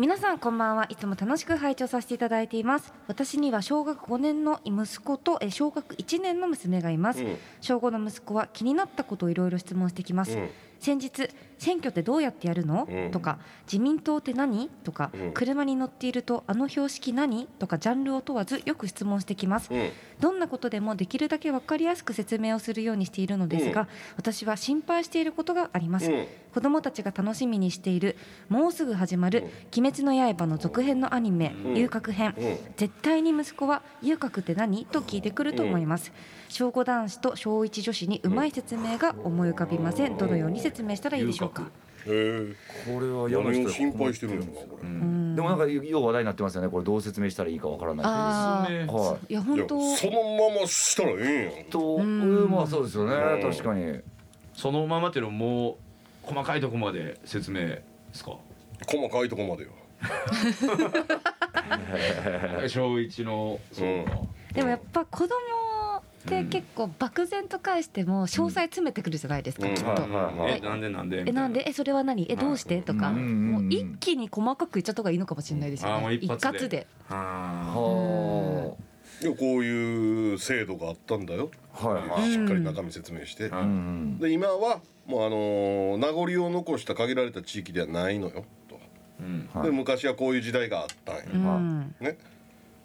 [0.00, 0.86] 皆さんこんばんは。
[0.88, 2.94] いつも楽しく拝聴させていただいています。
[3.06, 7.36] 私には小学5年の息子とえー小学1年の娘がいます、うん。
[7.60, 10.50] 小5の息子は気になったことをいろいろ質問してきます、うん。
[10.78, 11.28] 先日
[11.60, 13.10] 選挙ってどうやってやるの、うん。
[13.10, 13.38] とか
[13.70, 14.70] 自民党って何？
[14.82, 15.32] とか、うん。
[15.32, 17.46] 車に乗っているとあの標識何？
[17.58, 19.90] とかジャンルを問わずよく質問してきます、うん。
[20.20, 23.88] どんなことでもできるだけ分かりやすく説明をするようにしているのですが、うん。
[24.16, 26.26] 私は心配していることがあります、うん。
[26.54, 28.16] 子供たちが楽しみにしている
[28.48, 29.44] もうすぐ始まる
[29.76, 31.76] 「鬼滅の刃」の続編のアニメ「うん。
[31.76, 32.58] 遊郭編」うん。
[32.78, 36.10] 絶対に息子は「遊郭って何?」と聞いてくると思います、
[36.48, 40.16] 小5男子と小1女子にうまい説明が思い浮かびません。
[40.16, 41.68] どのように説明したらいいでしょうか。
[42.06, 42.54] へえ
[42.86, 44.88] これは何を心配してるのかこれ。
[44.88, 45.36] うん。
[45.36, 46.68] でもなんかよう話題になってますよね。
[46.68, 48.06] これどう説明したらいいかわからない。
[48.06, 51.56] あ説明あはいいや本当そのまましたらええん。
[51.58, 53.14] やんとんまあそうですよね。
[53.14, 54.00] うん確かに。
[54.54, 55.76] そのままっていうのはもう
[56.22, 57.82] 細かいとこまで説明で
[58.12, 58.32] すか？
[58.86, 59.70] 細かいとこまでよ。
[62.68, 64.12] 小一のそうか。
[64.54, 65.34] でもやっぱ子供
[66.38, 69.74] って結構漠然と返しても詳細詰めてくるじゃないですか、うん。
[69.74, 71.24] きっと、はいはいはいえなんでなんで？
[71.26, 71.64] えなんで？
[71.66, 72.26] えそれは何？
[72.30, 72.80] えどうして？
[72.82, 73.50] とか、うんうんうん。
[73.52, 76.14] もう一気に細かく言っちゃった方がいいのかもしれないですよね。
[76.14, 76.58] 一発で。
[76.58, 76.86] 括で。
[77.08, 78.76] はは
[79.22, 81.50] いやこういう制度があったんだよ。
[81.74, 82.32] あはいはい。
[82.32, 84.18] しっかり中身説明して、あうんうん。
[84.18, 88.44] で今はもうあのー名残を残した限られた地域ではないのよ。
[88.68, 88.78] と、
[89.20, 89.48] うん。
[89.52, 89.64] はい。
[89.64, 91.94] で昔はこういう時代があったんや、うん。
[92.00, 92.16] ね。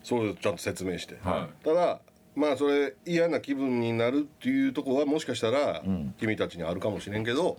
[0.03, 1.99] それをちゃんと説明して、はただ
[2.36, 6.13] まあそれ嫌な気分になるっていうところはもしかしたらん。
[6.19, 7.58] 君たちにあるかもしれんけど、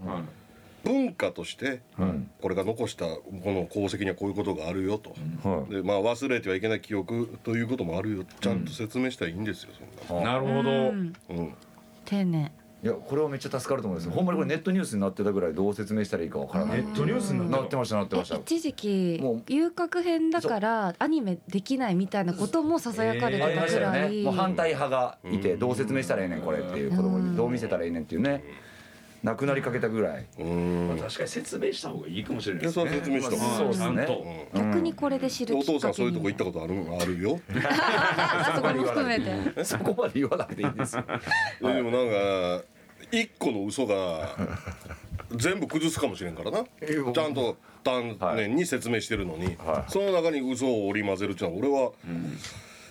[0.84, 2.30] 文化としてうん。
[2.40, 5.74] これが残したこの功績にはこういうことがあるよと、はい。
[5.74, 8.24] でまあ忘れてはいけない記憶ということもあるよ。
[8.40, 9.70] ちゃんと説明したらいいんですよ
[10.06, 11.14] そんななるほどうん。
[11.30, 11.54] うん。
[12.04, 12.52] 丁寧
[12.86, 14.12] いやこれはめっちゃ助かると思うんですよ。
[14.12, 16.84] ほんまにこれネットニュースになってたぐらいどう説明したらいいかわからない。
[16.84, 18.36] ネットニュースになってなってましたなってました。
[18.36, 19.42] え一時期もう。
[19.48, 24.22] 遊郭編だからアニメできないみたいなこともささやかれてたありましたよくらい、ね。
[24.22, 27.98] もう反対派がいてどう説明したらええねんこれっていう子供にどう見せたらええね。
[27.98, 28.44] んっていうね
[29.26, 30.26] なくなりかけたぐらい。
[30.38, 30.88] うん。
[30.88, 33.56] まあ確かに説明した方がいいかもしれないですいやそれは説明した方がいい。
[33.56, 34.48] そうですね。
[34.54, 35.80] 逆にこれで知るおきっかけに。
[35.80, 37.40] 父さんそういうとこ行ったことあるあるよ。
[38.18, 39.64] あ そこも含めて。
[39.64, 41.02] そこまで言わなくていいんですよ。
[41.60, 42.64] ででもなんか
[43.12, 44.36] 一個の嘘が
[45.34, 46.64] 全部崩すかもしれんからな。
[46.64, 49.90] ちゃんと丹念に説明してるのに、はい。
[49.90, 52.16] その中に嘘を織り交ぜるっていうのは俺は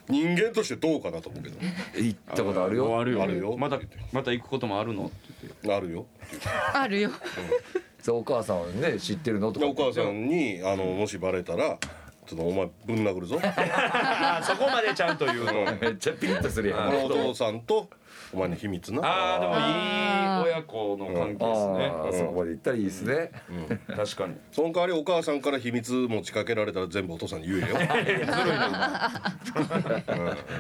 [0.07, 1.57] 人間としてどうかなと思うけど、
[1.95, 2.99] 行ったことあるよ。
[2.99, 3.23] あるよ。
[3.23, 3.57] あるよ。
[3.57, 3.79] また
[4.11, 5.73] また行くこともあるのって言って。
[5.73, 6.05] あるよ。
[6.73, 7.11] あるよ。
[8.01, 9.65] そうお母さんはね知ってるのとか。
[9.65, 11.79] でお母さんにあのもしバレたら
[12.27, 13.39] ちょっとお前ぶん殴るぞ。
[13.41, 15.53] あ そこまでちゃんと言うの。
[15.81, 17.05] めっちゃピリッとするやん。
[17.05, 17.89] お父さんと
[18.35, 19.01] お前の秘密な。
[19.03, 21.85] ああでもいい親子の関係ですね。
[21.85, 23.31] ああそこまで行ったらいいですね。
[23.87, 24.35] 確かに。
[24.51, 27.71] その代わりお母さんから秘密持ちかけられたら全部お父さんに言えよ、 う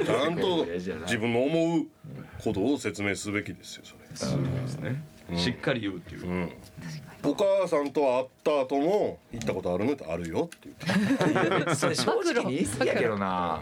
[0.03, 0.05] ん。
[0.05, 1.87] ちゃんと自分の思う
[2.43, 3.99] ことを説明すべきですよそれ。
[4.15, 5.03] そうですね。
[5.35, 6.27] しっかり言うっていう。
[6.27, 6.51] うん。
[7.23, 11.75] お母さんと会った後も行ったことあるのってあるよって言って。
[11.75, 13.61] それ正直に言い過ぎやけどな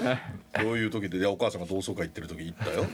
[0.62, 2.84] どういう時でお母さんが同窓会行ってる時行ったよ、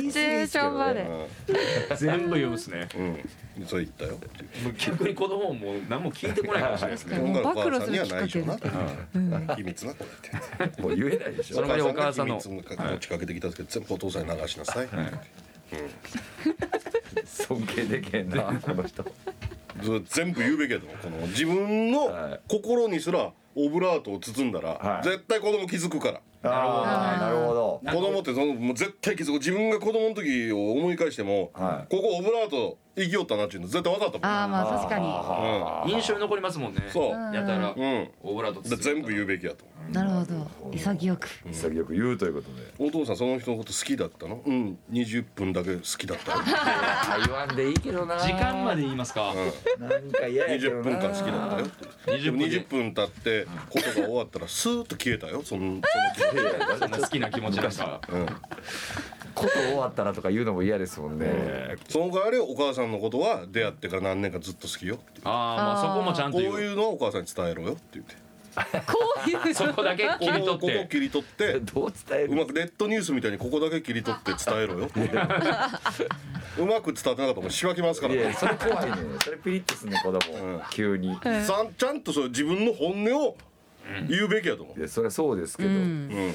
[0.00, 1.06] シチュエーションまで。
[1.96, 2.88] 全部言うんですね。
[3.58, 4.18] うん、それ行ったよ
[4.78, 7.18] 逆に子供も何も聞いてこないかもしれないですね。
[7.42, 8.70] 暴露するきっかけなで
[9.56, 10.04] 秘密なこ
[10.58, 10.66] れ。
[10.66, 11.56] ってもう言えないでしょ。
[11.56, 12.62] そお母さんの持
[12.98, 14.88] ちかけてきたんですけど全部お父さんに流しなさい、
[17.24, 19.04] 尊敬できへんなこの人
[20.06, 20.98] 全部言うべきやと思う。
[20.98, 22.40] この自分のはい。
[22.48, 25.04] 心にすらオブラートを包んだら、はい。
[25.04, 26.20] 絶対子供気づくから。
[26.40, 27.80] なるほど。
[27.84, 31.94] 子供ってそのもう絶対気づく自分が子供の時を思い返しても、はい。
[31.94, 34.98] ここオブラート生きよったなっていうの絶対分かったもんああまあ確か
[35.86, 35.92] に。
[35.92, 36.82] 印象に残りますもんね。
[36.92, 37.34] そう。
[37.34, 38.10] やたらうん。
[38.22, 40.37] オブラートで全部言うべきやとなるほど
[40.72, 41.28] 潔く。
[41.50, 42.72] 潔く言うということで。
[42.78, 44.42] お父さんその人のこと好きだったの？
[44.44, 44.78] うん。
[44.90, 46.32] 20分だけ好きだった。
[46.32, 48.18] よあ言わんでいいけどな。
[48.18, 49.34] 時間まで言いますか？
[49.78, 50.10] なん。
[50.10, 51.66] か嫌やけど20な分間好きだったよ。
[51.66, 51.70] っ
[52.04, 55.42] てでも20分経ってことが終わったらスーッと消えたよ。
[55.44, 55.80] その
[56.78, 57.72] その気好きな気持ちなん。
[57.72, 58.00] か
[59.34, 61.76] こと終わったなとか言うのも嫌ですもんね。
[61.88, 65.20] その代わりお母さんのことは出会ってから何年かずっと好きよって。
[65.24, 66.50] ああまあそこもちゃんことう。
[66.50, 68.14] 言ういうのはお母さんに伝えろよって言って。
[68.14, 68.20] こ
[69.26, 69.54] ういう。
[69.54, 72.32] そこだけ切り取っここて切り取ってどう伝える？
[72.32, 74.86] うまくネットニュースみたいにここだけ切り取って伝えろよ。
[74.86, 75.00] っ て
[76.58, 78.96] うまく伝わってなかったらもうしばきますからいやそれ怖いね。
[79.22, 80.16] それピリッとすんね子供。
[80.18, 80.62] ん。
[80.70, 81.14] 急に。
[81.44, 83.36] さんちゃんとそう自分の本音を
[84.06, 84.78] 言うべきやと思う。
[84.78, 85.68] いやそれはそうですけど。
[85.70, 85.76] うん。
[85.76, 86.34] うん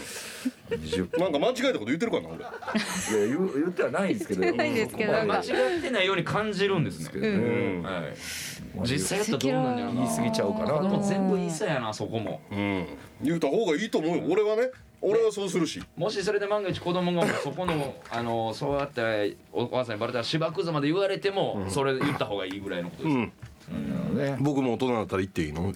[0.70, 2.40] 20なんか間違えたこと言ってるかな俺。
[2.40, 2.48] いや
[3.28, 4.56] 言う言ってはないんですけど。
[4.56, 5.14] ないんですけど。
[5.14, 5.54] そこまで。
[5.54, 7.10] 間違ってないように感じるんですね。
[7.20, 7.28] う
[7.80, 7.84] ん。
[7.84, 8.04] はい
[8.82, 10.02] 実際やったらどうなんだろうな。
[10.02, 12.42] 言い過ぎちゃうかな全部言いそうやなそこも。
[12.52, 12.86] うん。
[13.22, 14.24] 言うた方がいいと思うよ。
[14.30, 15.84] 俺はね俺はそうするし。
[15.98, 24.18] もしそれで万が一子供がそこのあのそうやってお母さんにバレたらしばくぞまで言われてもそれ言った方がいいぐらいのことです、うん。
[24.18, 24.38] ね。
[24.40, 25.74] 僕も大人だったら言っていいの？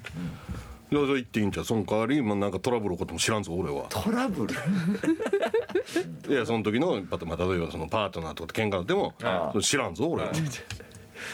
[0.90, 1.66] いやそれ言っていいんちゃう？
[1.66, 3.88] その代わりまあなんかトラブル起こっても知らんぞ俺は。
[3.90, 4.56] トラブル？
[6.34, 9.14] いやその時のパまあ例えばそのパートナーとかと喧嘩になっても
[9.62, 10.32] 知らんぞ俺は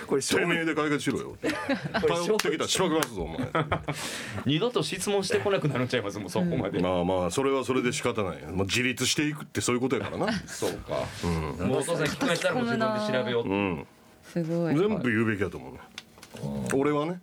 [0.08, 1.38] これ小てめえで解決しろよ。
[1.42, 3.40] 頼ってきたらしばきますぞお前。
[4.46, 8.42] 二度と質問してこなくなっちゃいますもんそこまで、 まあまあそれはそれで仕方ない。
[8.44, 10.34] もう自立していくってそういうことやからな。
[10.48, 11.06] そうか、
[11.64, 13.88] もうお父さん聞こえたらもう自分で調べよううん。
[14.24, 14.76] すごい。
[14.76, 15.80] 全部言うべきだと思うね。
[16.74, 17.22] 俺はね。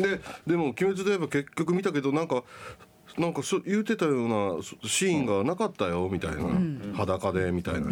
[0.00, 2.42] ででも「鬼滅」で言えば結局見たけどなんか
[3.18, 6.44] なんかそ言うてたようなそシーンがなかったよみたいな、
[6.94, 7.90] 裸でみたいな、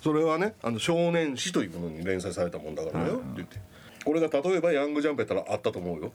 [0.00, 3.72] それはねあの少年誌というものに連載されたもんだからよって言って。
[4.04, 6.12] これが例えばヤングジャンプやったらあったと思うよ。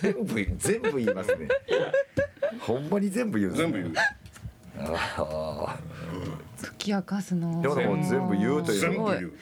[0.00, 1.48] 全部全部言いますね。
[2.60, 3.94] ほんまに全部言う全部言う。
[4.78, 5.78] あ
[6.60, 7.48] 解き明かすの。
[7.48, 8.80] も全部言うという。
[8.80, 9.32] 全部言う。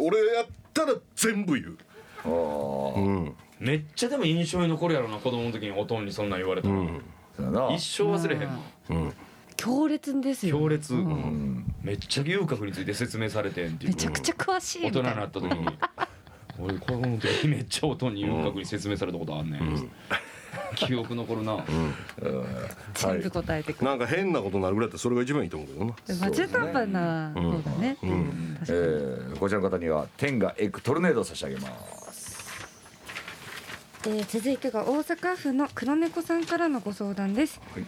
[0.00, 1.78] 俺やったら全部言う。
[2.24, 2.94] あー。
[2.96, 3.36] うん。
[3.60, 6.98] めっちゃでも印象に残るやろな子供の時におとんにそんなん言われたら、そうやな
[7.74, 8.58] 一生忘れへんな
[8.90, 9.12] うん。
[9.56, 11.74] 強烈ですよ強烈、うん。
[11.82, 13.90] めっちゃ遊郭について説明されてんっていう。
[13.90, 15.14] めちゃくちゃ詳しい大人みたいな。
[15.14, 15.78] になった時に。
[16.58, 19.90] 俺子供の時にめっちゃおとんに遊郭に説明されたことあんねん、
[20.76, 21.64] 記憶残るな、
[22.94, 25.94] 全部答えてくるなんか変なことになるぐらいだったらそれが一番いいと思うけどな。
[26.20, 27.96] まあ中途半端な方だね。
[28.02, 28.58] うん。
[28.62, 32.03] えーこちらの方には天がエッグトルネードを差し上げます
[34.06, 37.84] えー続いてが大阪府の黒猫さんからのご相談です、はい。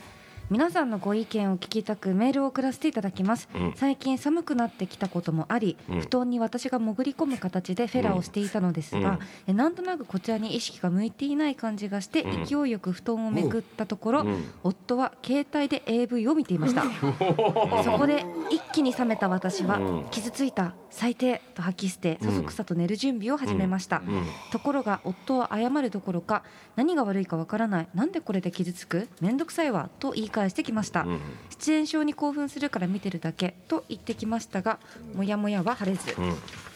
[0.48, 3.72] 皆さんのご意見を聞きたくメールを送らせていただきます、うん。
[3.74, 6.00] 最近寒くなってきたこともあり、うん。
[6.02, 9.18] 布団に私が潜り込む形でフェラをしていたのですが、うん。
[9.48, 12.44] えなんとなくこちらに意識が向いていない感じがして、うん。
[12.44, 14.44] 勢いよく布団をめくったところ、うん。
[14.62, 16.84] 夫は携帯で AV を見ていました。
[17.82, 20.04] そこで一気に冷めた私は、うん。
[20.12, 24.22] 傷ついた最低と吐き捨てそそくさと寝る準備を始めました、うん。
[24.52, 26.44] ところが夫は謝るどころか
[26.76, 27.88] 何が悪いかわからない。
[27.94, 29.08] なんでこれで傷つく？
[29.20, 29.90] めんどくさいわ。
[29.98, 31.20] と言い返してきました、うん
[31.58, 34.78] 出演症に興奮するから見てるだけと言ってきましたが
[35.14, 36.24] もやもやは晴れず、うん。
[36.26, 36.75] えー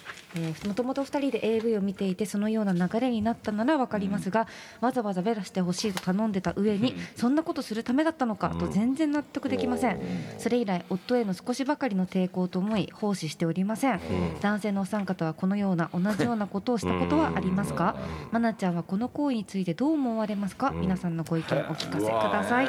[0.67, 4.47] もともと2人で AV を見ていてそのような流れになったなら分かりますが、
[4.81, 8.51] わざわざベラしてほしいと頼んでた上に、そんなことするためだったのか？
[8.51, 10.01] と全然納得できません、
[10.39, 14.01] それ以来夫への少しばかりの抵抗と思い奉仕しておりません、
[14.41, 17.97] 男性のお三方はこのような同じようなことをしたことはありますか、
[18.31, 22.67] まなちゃんはこの行為についてどう思われますか、皆さんのご意見お聞かせください、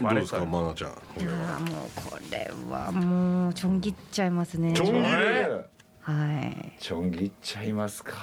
[0.00, 0.90] どうですかマナちゃん。
[0.90, 4.72] いやーもうこれはもうちょん切っちゃいますね。
[4.72, 5.66] ちょん
[6.06, 6.72] はい。
[6.78, 8.14] ちょん切っちゃいますか。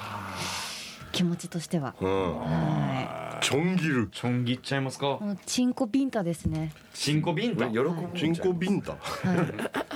[1.12, 2.40] 気持ちとしては、うん。
[2.40, 5.20] はちょん切るちょん切っちゃいますか？
[5.46, 6.72] チンコビンタですね。
[6.94, 7.68] チンコビンタ？
[7.68, 8.96] 喜ぶんチンコビンタ。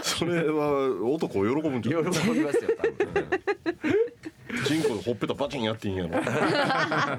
[0.04, 2.12] それは男を喜ぶんじゃない？
[2.12, 3.97] 喜びますよ多分
[4.66, 6.20] チンコでほっぺたバチンやっていいんやろ。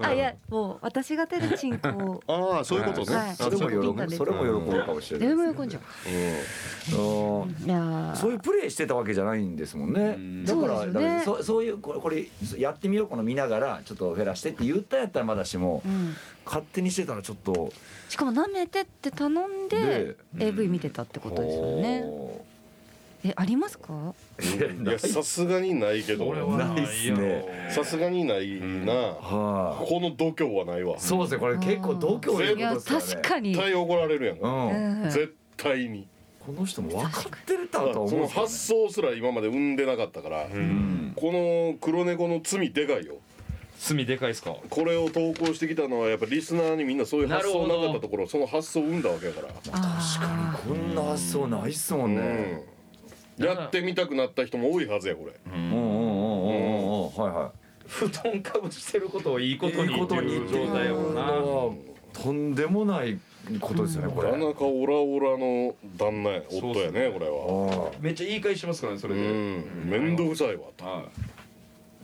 [0.03, 2.23] あ いやもう私が手でチンコを。
[2.27, 3.31] ああそういうことね、はい。
[3.31, 6.97] あそれも喜ぶそれも喜ぶかもしれないでですも喜んじゃう。
[6.97, 7.67] うん。
[7.67, 8.17] いやー。
[8.17, 10.17] そういうプレイしてたわけじゃないんですもんね。
[10.17, 10.45] ん。
[10.45, 16.15] だからそうそそういうこれこれやってみようこの見ながらちょっと減らしてって言ったんやったらまだしもうん。
[16.45, 17.73] 勝手にしてたらちょっと。
[18.09, 22.03] しかも舐めてって頼んでで AV 見てたってことですよね。
[22.03, 22.45] ほ
[23.25, 24.15] えありますか？
[24.41, 26.27] いやさすがにないけど。
[26.27, 27.69] 俺はないっすね。
[27.71, 30.97] さすがにないな、はこの度胸はないわ。
[30.97, 33.23] いそうですねこれ結構度胸いることですよね。
[33.23, 33.55] 確かに。
[33.55, 34.37] 絶対怒られるやん。
[34.39, 35.11] か、うんうん。
[35.11, 36.07] 絶対に。
[36.39, 38.19] この人も分かってるだとはその思う。
[38.21, 41.13] んですよね発想すら今まで生んでなかったから、うん。
[41.17, 43.17] この黒猫の罪でかいよ。
[43.81, 44.57] 罪でかいですか？
[44.71, 52.21] これを投稿してきたのはやっぱリスナーにみんなそういう発想なかったところその発想を生んだわけやから、あこんな発想ないっすもんね。
[52.21, 52.63] うん、
[53.39, 55.33] やってみたくなった人も多いはずやこれ。
[55.53, 57.09] うんうんうんうんうんうん。
[57.11, 57.53] はいは
[57.87, 60.21] 布団かぶしてることをいいいことにいいことに。
[60.21, 61.23] っていう状態やもんな。
[62.13, 63.19] とんでもない
[63.61, 64.33] ことですよねこれ。
[64.33, 67.87] なかなかオラオラの旦那や夫やねこれは。
[67.87, 67.93] ああ。
[68.01, 69.21] めっちゃ言い返しますからねそれで。
[69.21, 69.65] うん。
[69.87, 70.85] 面倒くさいわと。
[70.85, 71.05] は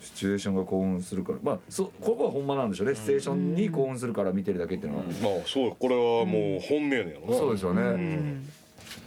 [0.01, 1.39] シチュエーションが興奮するから。
[1.43, 2.95] まあそここはほんまなんでしょうね。
[2.95, 5.13] シチュエーションに興奮するから見てるだけっていうのは、まあ
[5.47, 8.49] そうこれはもう本音やねんやろな、そうですよね、ーうん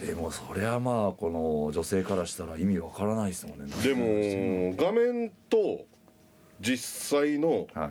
[0.06, 3.65] でもそりゃまあこの女性からしたら意味わからないですもんね。
[3.84, 5.86] でも画面と
[6.60, 7.89] 実際のはい。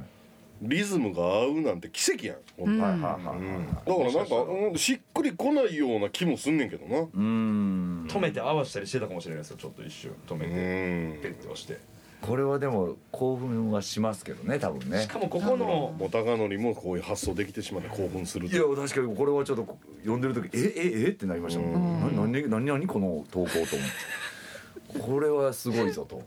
[0.62, 2.78] リズムが合うなんて奇跡やん、ほん。
[2.78, 3.36] とはいはいはいはい。
[3.36, 3.66] うん。
[3.66, 4.36] だからなんか、
[4.70, 7.00] うんしっくりこないような気もすんねんけどな。
[7.00, 8.06] うーん。
[8.08, 9.58] 止めて合わしたりしてたかもしれないですよ。
[9.58, 11.20] ちょっと一瞬止めうてん。
[11.20, 11.78] ペッて押して
[12.26, 15.02] これはでも興奮はしますけどね多分ね。
[15.02, 24.98] しかもここのもう高則もこういう発想できてしまって興奮するいや確かにこれはちょっと読んでる時えええってなりましたもん、何何何この投稿と思って。
[24.98, 26.22] これはすごいぞと。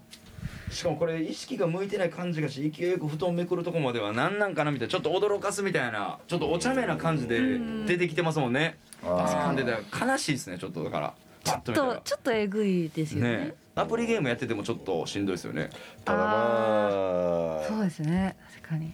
[0.72, 7.40] しかもこれ意識が向いてない感じがし勢いよく布団めくるとこまでは何なんかなみたいなちょっと驚かすみたいなちょっとお茶目な感じで
[7.88, 8.78] 出てきてますもんね。
[9.04, 9.66] んで
[10.00, 11.14] 悲しいですねちょっとだから。
[11.44, 13.38] ちょっとちょっとえぐいですよね。
[13.38, 15.70] ねアプリゲームやっててもちょっとしんどいですよね。
[16.06, 17.66] ただまあ。
[17.68, 18.36] そうですね。
[18.56, 18.92] 確かに。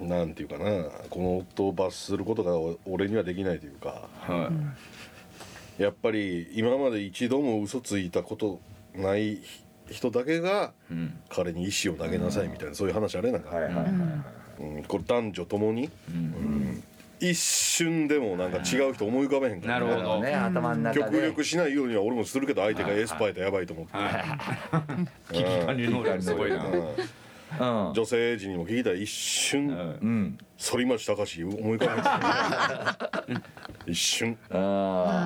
[0.00, 0.08] うん。
[0.08, 0.64] なんていうかな。
[1.10, 4.08] この夫を罰することがお俺にはできないというか。
[4.20, 4.50] は
[5.78, 5.82] い。
[5.82, 8.60] やっぱり今まで一度も嘘ついたこと
[8.94, 9.40] ない
[9.90, 11.18] 人だけがうん。
[11.28, 13.94] 彼に石を投げなさいみたいなそういう話あれなんか、はいはいはいはい。
[14.60, 15.88] うん、これ男女ともに？
[16.08, 16.82] うん
[17.20, 20.34] 一瞬でもなんか違う人思い浮かべへんから、なるほどね。
[20.34, 23.92] 頭の中極で力しないようには俺もするけど相手がエスパーやったらやばいと思って、
[25.32, 26.64] 危機管理能力すごいな
[27.58, 30.38] 女性陣にも聞いたら一瞬うん。
[30.60, 33.42] 反町隆史思い浮かべへんから
[33.86, 34.36] 一瞬。
[34.50, 34.58] あ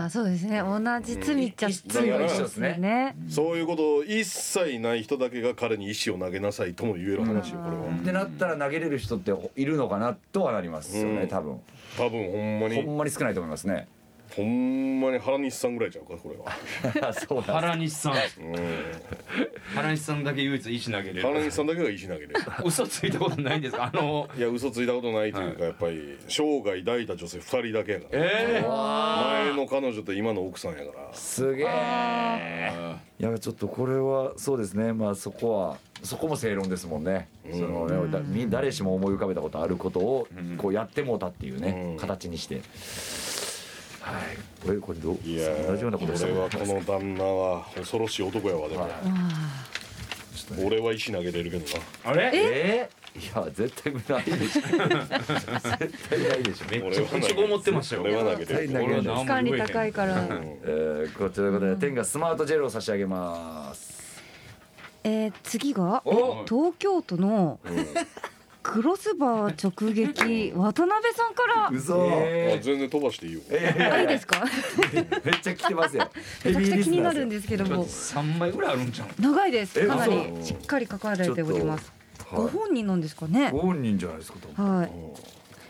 [0.03, 0.61] ああそうですね。
[0.61, 3.17] 同じ罪っちゃ罪ですよね。
[3.29, 7.85] そういうこと一切ない人だけが彼に石を投げなさいとも言える話よこれは。
[7.93, 11.17] あってなったら投げれる人っているのかなとはなりますようん。
[11.17, 11.61] ね多分。
[11.97, 13.87] 多分ほんまほにんまに少ないと思いますね
[14.37, 17.53] ほんまに原西さんぐらいちゃうかこれは、 そうなんです。
[17.53, 18.13] 原西さん。
[18.13, 18.21] うん、
[19.75, 22.35] 原西さんだけ唯一石投げれ原る西さんだけが石投げれる。
[22.65, 23.91] 嘘ついたことないんですか？
[23.93, 31.15] あのいや嘘ついたことないというか、やっぱり生涯抱いた女性2人だけやから、え前の彼女と今の奥さんやから。
[31.15, 32.73] すげえ。
[33.21, 34.93] いやちょっとこれはそうですね。
[34.93, 40.27] まあそこはそこも正論ですもんね、そのね誰しも思い浮かべたことあることを
[40.59, 41.97] こうやってもうたっていうね、うん。
[41.99, 42.61] 形にして
[44.03, 44.23] はい。
[44.65, 45.19] これこれどう？
[45.25, 48.93] いや同じようなこと俺はこの旦那は恐ろしい男やわでも、はい。
[50.65, 52.11] 俺は石投げれるけどな。
[52.11, 52.31] あれ？
[52.35, 52.91] え？
[53.17, 54.63] ー、いや絶対ないでしょ。
[54.63, 56.67] 絶対ないでしょ。
[56.71, 58.03] めっちゃこってましたよ。
[58.03, 58.69] 俺は投げてる。
[59.27, 60.27] 管理高いから。
[60.65, 61.49] えー、こちらとい。
[61.49, 64.21] うことで天がスマートジェルを差し上げます。
[65.05, 66.45] えー次がお！
[66.47, 67.59] 東京都の
[68.63, 71.69] クロスバー直撃渡辺さんから。
[71.69, 73.41] うそあ全然飛ばしていいよ。
[73.91, 74.45] あいいですか？
[75.25, 76.09] めっちゃ来てますよ。
[76.45, 77.85] めちゃくちゃ気になるんでですけども。
[77.87, 79.09] 3枚ぐらいあるんじゃん。
[79.19, 79.81] 長いです。
[79.81, 81.93] えかなり嘘しっかり書かれております。
[82.29, 82.43] はい。
[82.43, 83.51] ご本人なんですかね？
[83.51, 84.91] ご本人じゃないですかはい。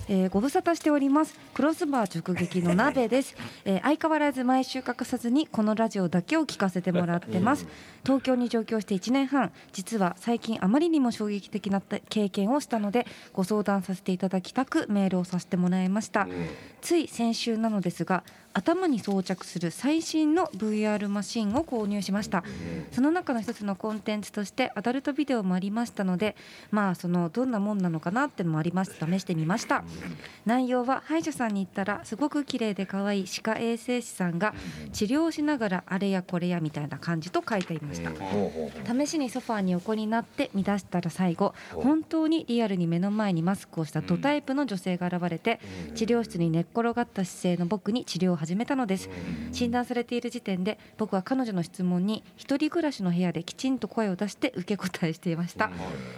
[0.08, 1.38] えーご無沙汰しております。
[1.54, 7.66] クロスバー直撃の鍋です、 えー相変わらず毎週欠かさずにこのラジオだけを聞かせてもらってます。
[8.04, 9.52] 東京に上京して1年半。
[9.72, 16.26] 実は最近あまりにも衝撃的な経験をしたのでご相談させていただきたくメールをさせてもらいました、
[16.80, 22.44] つい先週なのですが頭に装着する最新の VR マシンを購入しました。
[22.90, 26.36] その中の一つのコンテンツとしてアダルトビデオもありましたので
[26.70, 29.84] まあそのどんなもんなのかなってのもありまして試してみました。
[30.44, 34.54] 内容は歯医者さんに行ったらすごく綺麗で可愛い歯科衛生士さんが
[34.92, 38.10] 治療しながらあれやこれやみたいな感じと書いていました。
[38.94, 45.60] 試しにソファーに横になって見出したら最後本当にリアルに目の前にマスクをしたドタイプの女性が現れて
[45.94, 49.08] 治療室に寝っ転がった姿勢の僕に治療を始めたのです。
[49.52, 55.70] 診断されている時点で僕は彼女の質問に一人暮らしの部屋できちんと声を出して受け答えしていました。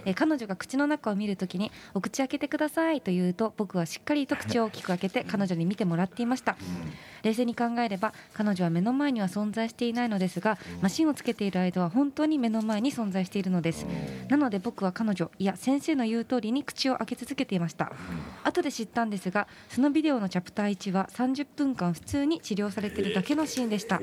[0.05, 6.57] えー彼女が口の中を見るときにお口開けてくださいと言うと僕はしっかりと口を大きく開けて彼女に見てもらっていました。
[7.21, 13.85] 冷静に考えれば彼女は目の前には存在していないのですがマシンをつけている間は本当に目の前に存在しているのです。
[14.29, 17.91] なので僕は彼女いや先生の言う通りに口を開け続けていました。
[18.43, 23.99] 後で知ったんですがそのビデオのチャプター1は30分間普通に治療されているだけのシーンでした。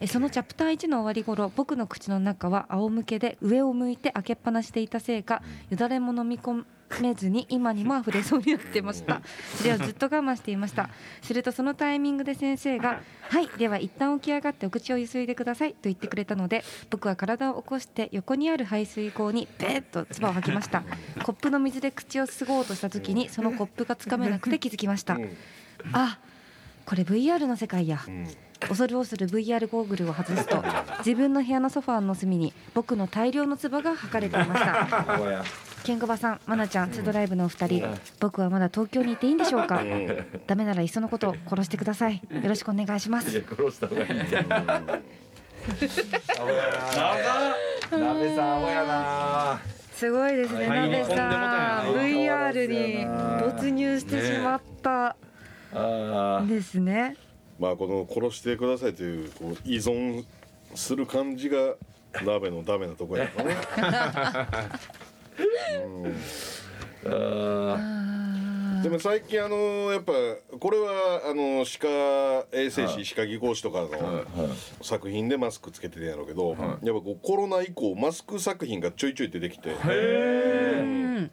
[0.00, 6.64] えそのチャプター1の終わり頃僕の口の中は仰向けで上を向いて開けっぱなしていたせいかよだれも飲み込
[7.00, 9.20] めずに今にも溢れそうになっていました。
[9.56, 10.88] それをずっと我慢していました。
[11.22, 13.48] するとそのタイミングで先生が「はい。
[13.58, 20.82] では一旦起き上がってお口をゆすいでください」と言ってくれたので僕は体を起こして横にある排水口にベーッと唾を吐きました。
[21.24, 25.18] コップの水で口をすごうとした時にそのコップがつかめなくて気づきました。
[25.92, 26.18] あ
[26.86, 27.98] これ VR の世界や、
[28.60, 30.62] 恐る恐る VR ゴーグルを外すと
[30.98, 35.44] 自分の部屋のソファーの隅に僕の大量の唾が吐かれていました。
[35.84, 37.86] ケンコバさん、マナちゃん、ツードライブのお二人、
[38.20, 39.82] 僕はまだ東京にいていいんでしょうか？
[40.46, 42.16] ダメならいっそのこと殺してください。
[42.30, 43.30] よろしくお願いします。
[43.30, 44.08] 殺した方がいい
[47.90, 49.60] 鍋さんアホやな。
[49.92, 51.86] すごいですね、鍋さん。
[51.86, 53.06] ん VR に
[53.44, 55.16] 没入してしまった
[56.46, 57.16] ですね。
[57.58, 60.24] まあこの殺してくださいというこう依存
[60.74, 61.74] する感じが
[62.24, 63.56] 鍋のダメなとこやからね。
[68.82, 70.12] でも最近あのやっぱ
[70.58, 71.88] これはあの歯科
[72.52, 73.88] 衛生士歯科技工士とかの
[74.82, 79.70] 作品でマスクつけてるんやろうけどやっぱこうコロナ以降マスク作品がちょいちょい出てきて。
[79.70, 81.30] うん。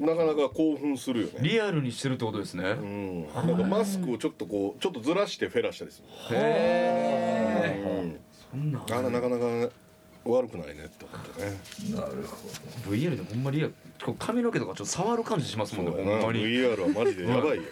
[0.00, 1.32] なかなか興奮するよね。
[1.42, 2.64] リアルにしてるってことですね。
[2.70, 3.22] うん。
[3.34, 8.20] なんかマスクをちょっとこうちょっとずらしてフェラしたりするへうん。
[8.50, 9.70] そんなんあらなかなか
[10.24, 11.56] 悪くないねって思ってね。
[12.88, 13.74] VR でほんまリアル
[14.04, 16.42] こう髪の毛とかちょっと触る感じしますもんねほんまに。
[16.44, 17.62] VR はマジでやばいよ。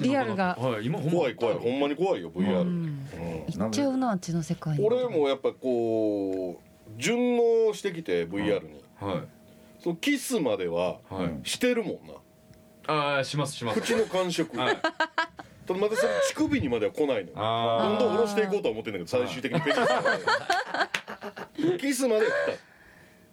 [0.00, 0.56] リアルが。
[0.58, 1.18] はい今ほんま。
[1.18, 1.54] 怖い怖い。
[1.56, 2.86] ほんまに怖いよ VR、ううん。
[2.86, 3.06] ん。
[3.48, 4.84] 行っちゃうな、あっちの世界に。
[4.84, 9.41] 俺もやっぱこう順応してきて VR に、はい
[9.82, 11.48] そのキスまでははい。
[11.48, 12.14] してるもんな。
[12.86, 13.80] ああしますします。
[13.80, 14.76] 口の感触、はい。
[14.76, 19.86] ただまだその乳首にまでは来ないのどんどん下ろしていこうとは思ってんだけど最終的にペニスま
[21.70, 22.28] でキスまで来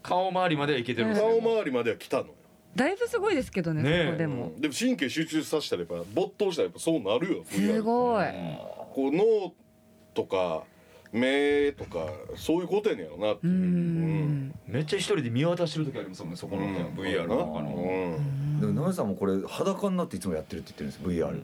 [0.04, 2.34] 顔周りまではいけてるんです顔周りまでは来たのよ、
[2.76, 4.06] だいぶすごいですけどね、ねえ。
[4.06, 4.52] そこでも。
[4.58, 8.26] でも神経集中させたらやっぱ没頭したらやっぱそうなるよすごい。
[8.94, 9.54] こう脳
[10.14, 10.64] とか
[11.12, 14.56] 目とかそういうことやねんやろなってういう、ん。
[14.68, 18.60] めっちゃ一人で見渡してる時ありますもんねそこのね VR の中うのん。
[18.62, 21.42] でも鍋さんもこれ裸になっていつもやってるって言ってるんです VR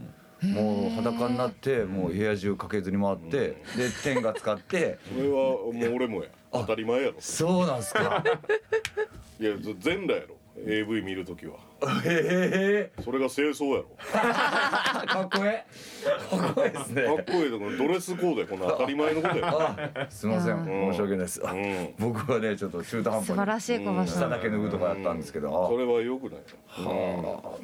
[0.54, 3.56] もう裸になってもう部屋中かけずに回ってで
[4.04, 5.00] 天が使って。
[5.16, 6.30] それはもう俺もや。
[6.52, 8.24] 当たり前やろそうなんすか。
[9.40, 10.36] いや全裸やろ。
[10.68, 11.58] AV 見るときは
[11.90, 13.86] へえそれが清掃やろ。
[15.08, 15.66] かっこえ
[16.06, 17.04] えかっこええですね。
[17.04, 19.48] かっこいいとこドレスコードやこんな当たり前のことや。
[19.96, 20.56] あすいません。
[20.64, 21.42] い申し訳ないです。
[21.46, 21.94] あうん。
[22.00, 23.36] 僕はねちょっと中途半端に。
[23.36, 24.22] 素晴らしい小林さん。
[24.22, 25.68] 下だけ脱ぐとかやったんですけど。
[25.70, 26.40] それはよくない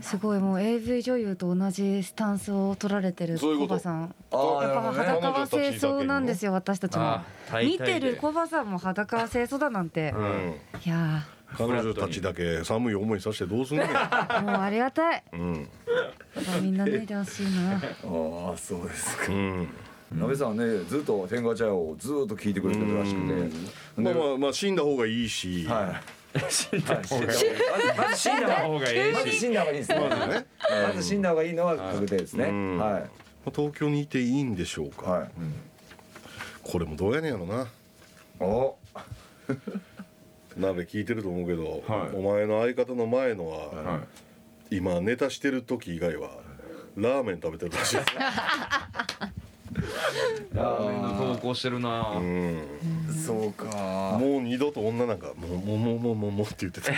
[0.02, 3.70] すごいもう AV 女優と同じスタンスを取られてるそういうこと。
[3.70, 4.16] コバさん。
[4.32, 7.04] あーやっぱ裸は清掃なんですよ私たちも。
[7.04, 7.24] あ。
[7.52, 10.14] ー見てるコバさんも裸は清掃だなんて。
[10.16, 10.56] うん。
[10.86, 11.24] いや
[11.58, 15.24] 彼女たちだけ寒い思いさせてどうすんねんーもうありがたい。
[15.34, 15.70] うん。
[16.62, 17.74] みんな脱いでほしいな。
[17.76, 17.78] あ
[18.54, 19.32] あそうですか。
[19.32, 19.68] うん。
[20.14, 23.28] 鍋さんはねずっと天下茶屋をずっと聞いてくれてるらしくて。
[24.02, 25.66] まあまあまあ死んだ方がいいし。
[25.66, 26.02] は
[26.38, 26.42] い。
[26.50, 27.40] 死んだ方がいい
[27.98, 30.00] まず死んだ方がいいまず死んだ方がいいですね。
[30.00, 30.46] まずね。
[30.88, 32.46] まず死んだ方がいいのは確定ですね。
[32.46, 32.78] うん。
[32.78, 33.04] はい。
[33.54, 35.12] 東京にいていいんでしょうか。
[35.12, 35.30] はい。
[36.64, 37.68] これもどうやねんやろな。
[38.40, 38.78] お
[40.58, 42.16] 鍋聞いてると思うけど、はい。
[42.16, 44.00] お前の相方の前のは、は
[44.72, 44.78] い。
[44.78, 46.30] 今ネタしてる時以外は
[46.96, 47.98] ラーメン食べてるらしい。
[47.98, 48.16] です
[50.54, 52.14] ラーメンのトー行してるな。
[52.18, 52.62] うん。
[53.26, 54.18] そうか。
[54.20, 56.92] もう二度と女なんかもうもうもうもうもうもうって言ってた。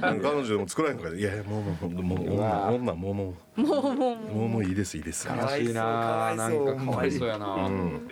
[0.00, 3.60] 彼女でも作らへんからいやいやもうもうもうもう女女もうもう。
[3.60, 4.14] もうもうも
[4.46, 8.08] うもういいですいいですかわいそう悲しいななんかかわいそうやな、うん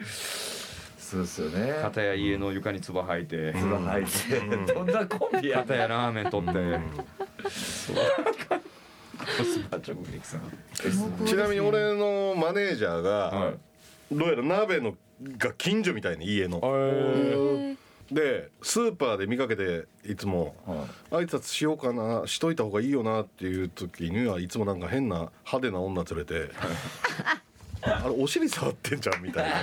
[1.08, 1.78] そうですよね。
[1.80, 3.54] 片や家の床に唾吐いて。
[3.54, 4.74] つば吐いて。
[4.74, 6.80] どんなコンビや片やラーメン取って、
[7.48, 7.92] ス
[9.70, 13.54] パ直撃さんちなみに俺のマネージャーが、はい。
[14.12, 14.96] どうやら鍋の
[15.38, 16.60] が近所みたいな家の。
[18.12, 20.54] でスーパーで見かけていつも
[21.10, 26.50] 挨拶しようかなしといた方がいいよなっていう時にはいつもなんか変な派手な女連れて
[27.82, 29.56] あれお尻触ってんじゃんみたいな。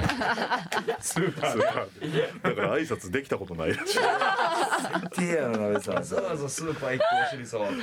[1.02, 2.32] スーパーで。
[2.42, 3.94] だから挨拶できたことないらしい。
[3.96, 7.76] ティアの鍋さんわざわざスーパー行ってお尻触って。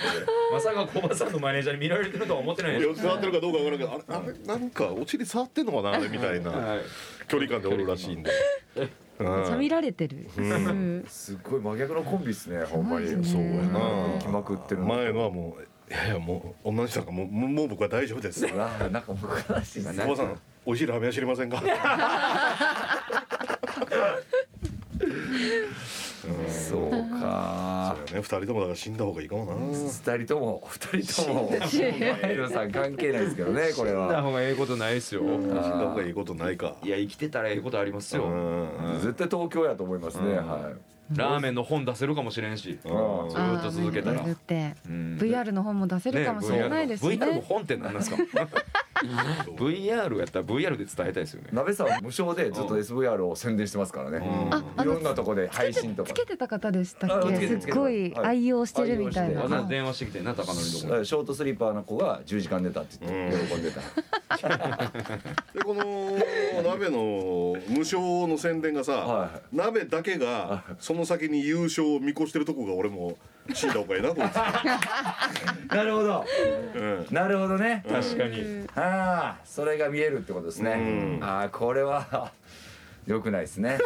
[0.53, 2.73] まさか小バさんのマネージャーに見られてるとは思ってない。
[2.73, 6.81] でしょ触ってるかどうかわからんけどあれあれなんかお尻触ってんのかなあれみたいなはい。
[7.29, 8.31] 距離感でおるらしいんで。
[8.77, 10.29] うんめっちゃ見られてる。
[10.37, 11.05] うん。
[11.09, 13.09] すっごい真逆のコンビっすねほんまに。
[13.25, 13.79] そうやな。
[13.79, 14.89] 行きまくってるの。
[14.89, 18.47] 前のはもういやいやもう女の人なんかもうもうもう僕は大丈夫です。
[18.55, 21.63] な なんか僕らしいっすねおばさんおいしいラーメンは知りませんか？
[26.49, 27.97] そうか。
[27.99, 28.21] そうやね。
[28.21, 29.55] 二人ともだから死んだ方がいいかもな。
[29.55, 31.51] 二人とも二人とも。
[31.53, 35.23] エロさん関係ないですけどねこれ死んだは方がええことないですよ。
[35.23, 36.77] 死んだ方がいいことないか。
[36.83, 38.25] いや生きてたらええことありますよ。
[38.25, 39.01] うん。
[39.01, 40.35] 絶対東京やと思いますね。
[40.37, 42.79] はいラーメンの本出せるかもしれんし。
[42.83, 42.97] ずうん。
[43.29, 44.25] ーっと続けたら。
[44.25, 47.15] VR の本も出せるかもしれないですね。
[47.17, 48.17] VR の本って何なんですか？
[49.57, 51.49] VR やったら VR で伝えたいですよね。
[51.53, 54.19] 鍋さんは無償でずっと SVR を宣伝してますからね。
[54.19, 54.83] うん。
[54.83, 56.11] いろんなとこで配信とか。
[56.11, 57.49] つけてた方でしたあっけ？
[57.49, 59.63] すっごい愛用してるみたいな。
[59.65, 61.05] 電話してきてんな高典のとこ。
[61.05, 63.47] ショートスリーパーの子が10時間寝たって言って。
[63.49, 63.63] 喜ん。
[63.63, 63.81] でた
[65.55, 65.85] でこの
[66.63, 73.17] 鍋の無償の宣伝がさ、は鍋だけがその先に優勝を見越してるとこが俺も
[73.53, 74.19] 死んだ方がいいなこい
[75.75, 76.25] なるほど。
[76.73, 77.07] つ、うん。
[77.11, 77.85] なるほどね。
[77.89, 78.67] 確かに。
[78.77, 81.19] ああそれが見えるってことですね。
[81.19, 81.25] うん。
[81.25, 82.31] ああこれは
[83.07, 83.79] 良くないですね。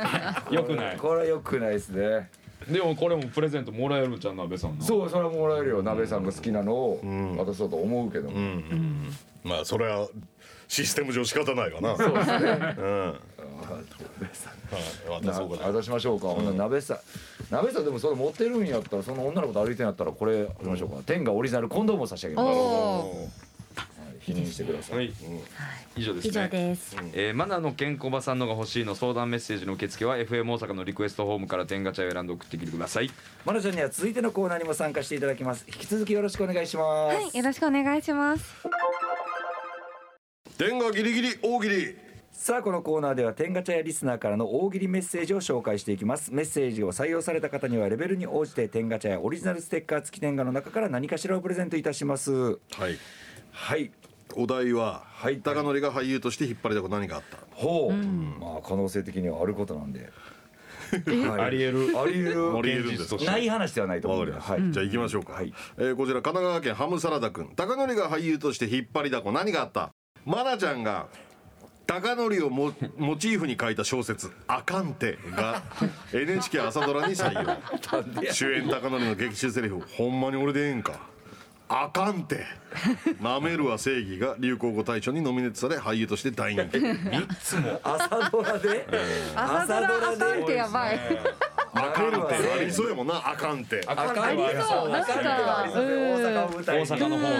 [0.50, 0.96] よくない。
[0.96, 2.30] これは良くないですね。
[2.68, 4.84] でもこれもプレゼントもらえるじゃん鍋さんの。
[4.84, 5.82] そうそれはもらえるよ。
[5.82, 7.36] 鍋さんが好きなのをん。
[7.36, 8.28] 渡そうと思うけど。
[8.28, 8.34] うん。
[8.34, 9.10] うん。
[9.44, 10.08] まあそれは
[10.68, 11.96] システム上仕方ないわな。
[11.96, 12.76] そうですね。
[12.78, 13.20] うん
[13.62, 15.22] はい。
[15.22, 15.72] 渡そうかな。
[15.72, 16.98] 渡しましょうか、ほんなら鍋さん。
[17.50, 22.56] 鍋さんでもそれ持ってるんやったらその女の子と歩いてんやったらこれ渡しましょうか、天がオリジナルコンドームを差し上げます、はい。
[22.56, 23.28] お
[24.20, 25.12] 否認してください、はい。
[25.96, 26.30] 以上ですね。
[26.30, 26.96] 以上です。
[27.12, 33.10] えー、マナの健康ばさんのが欲しいの相談メッセージの受付は FM 大阪のリクエストホームから天ガチャを選んで送ってきてください。
[33.44, 35.64] マナちゃんには続いてのコーナーにも参加していただきます。
[35.66, 38.44] 引き続きよろしくお願いします、はい、よろしくお願いします。
[40.56, 41.96] 天がギリギリ大喜利
[42.42, 46.34] さあこのコーナーでは天ガチャやリスナーからの大喜利メッセージを紹介していきます。
[46.34, 52.32] メッセージを採用された方にはレベルに応じて天ガチャやオリジナルステッカー付き天ガの中から何かしらをプレゼントいたします。
[52.32, 52.58] はい。
[53.52, 53.92] はい。
[54.34, 55.38] お題は、はい。
[55.38, 57.38] 高典が俳優として引っ張りだこ何があった？
[57.52, 60.10] ほう、まあ可能性的にはあることなんで。
[61.38, 61.96] ありえる。
[61.96, 62.58] ありえる。
[62.58, 63.24] ありえるんですか？
[63.24, 64.32] ない話ではないと思うんで。
[64.32, 64.80] わかりました、はい。
[64.80, 65.54] じゃあ行きましょうか、はい。
[65.78, 67.52] えーこちら神奈川県ハムサラダ君。
[67.54, 69.92] 高典が俳優として引っ張りだこ何があった？
[70.24, 71.06] マナちゃんが
[71.86, 75.62] 高典をモモチーフに書いた小説「あかんて」 が
[76.12, 78.32] NHK 朝ドラに採用。
[78.32, 81.00] 主演高典の劇中セリフ「ほんまに俺でええんか」
[81.74, 82.44] あかんて。
[83.20, 86.78] なめるは正義が流行語大賞にノミネートされ俳優として大人気。
[87.82, 88.86] 朝ドラで。
[89.34, 91.00] 朝ドラあかんってやばい。
[91.74, 93.22] あかんてありそうやもんな。
[93.26, 93.82] あかんて。
[93.86, 97.30] あかんありそうなんか大阪を舞台大に阪の方の。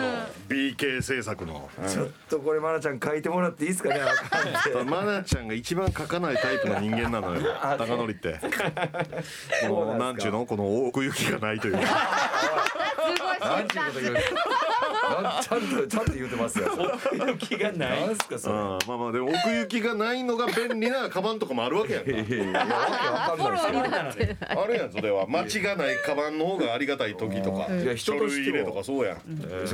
[0.48, 1.68] BK 制作の。
[1.86, 4.84] ちょっとこれマナちゃん書いてもらっていいですかねあかんって。
[4.90, 7.42] マナちゃんが一番書かないタイプの人間なのよ。
[7.78, 8.40] 高典って。
[9.68, 10.46] このなんちゅうの？
[10.46, 11.74] この奥行きがないという。
[11.74, 11.80] か
[13.40, 14.21] なんちゅうこと
[15.42, 16.70] ちゃんとちゃんと言うてますよ
[17.38, 18.54] 気がななんすかそれ。
[18.54, 18.60] うん。
[18.86, 22.10] まあまあでも奥行きがないのが便利なカバンとかもあるわけやんか。
[22.10, 24.16] いやいやいやわけわかんない。
[24.16, 25.26] ですよあるやんそれは。
[25.26, 27.66] 間違がないカバンの方がありがたい時とか。
[27.74, 29.18] いや人書としてとかそうやん。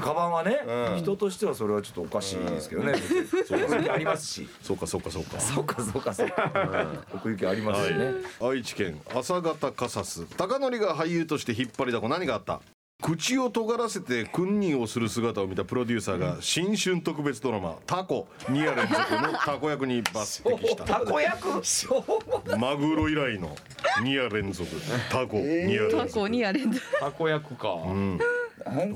[0.00, 0.98] カバンはね、うん。
[0.98, 3.10] 人としてはそれはちょっとおかしいですけどね、別
[3.54, 4.48] に奥行きありますし。
[4.62, 5.38] そうかそうかそうか。
[5.40, 10.24] そうかそうかそうか、奥行きありますしね、愛知県朝方カサス。
[10.36, 12.08] 高典が俳優として引っ張りだこ。
[12.08, 12.60] 何があった？
[13.00, 18.98] 口を尖らせて君任をする姿を見たプロデューサーが新春特別ドラマ「タコ」2夜連続
[19.32, 20.10] のタコ役に抜
[20.42, 20.84] 擢した。
[20.84, 22.50] たこ焼くしょう。
[22.50, 23.56] もマグロ以来の
[24.02, 24.68] 2夜連続。
[25.10, 26.06] タコ2夜連続。
[26.08, 27.68] 過去にやれんたこ焼くか。
[27.86, 28.18] うん。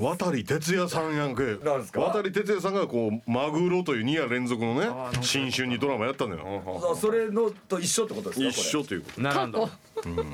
[0.00, 1.55] 渡哲也さんやんけ。
[1.64, 2.00] なんすか？
[2.00, 4.88] 渡哲也さんがこうマグロという2夜連続のね
[5.22, 6.90] 新春にドラマやったのよ。
[6.92, 8.48] あそれのと一緒ってことですか？
[8.48, 9.20] 一緒ということ。
[9.20, 9.61] 並んだ。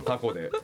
[0.07, 0.51] タコで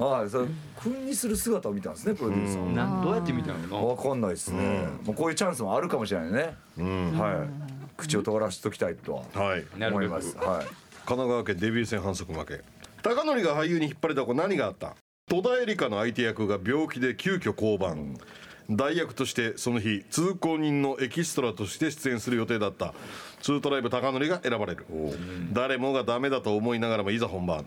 [0.00, 0.46] ああそれ
[0.80, 2.72] 君にする姿を見たんですねプロデューサーは。
[2.72, 3.88] なんどうやって見たの？
[3.88, 6.56] わかんないですね、もうこういうチャンスもあるかもしれないね、
[7.18, 7.96] はい。
[7.96, 9.64] 口を尖らしときたいとははい。
[9.76, 10.36] 思います。
[10.36, 10.66] はい。
[11.04, 12.60] 神奈川県デビュー戦反則負け。
[13.02, 14.94] 高則が俳優に引っ張りだこ何があった？
[15.28, 17.96] 戸田恵梨香の相手役が病気で急遽降板。
[18.70, 22.94] 代役としてその日通行人のエキストラとして出演する予定だった。
[23.40, 24.86] ツートライブ高則が選ばれる。
[25.52, 27.66] 誰もがダメだと思いながらもいざ本番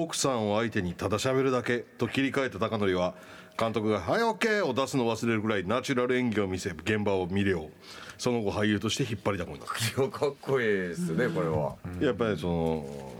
[0.00, 3.14] 奥さんを相手にただ喋るだけと切り替えた高則は
[3.58, 7.70] 監督が「はい OK!」を出すのを忘れるぐらいナチュラル演技を見せ現場を見れよ
[8.18, 10.08] その後俳優として引っ張りだこになった。
[10.08, 13.12] かっこいいですねこれは、やっぱりその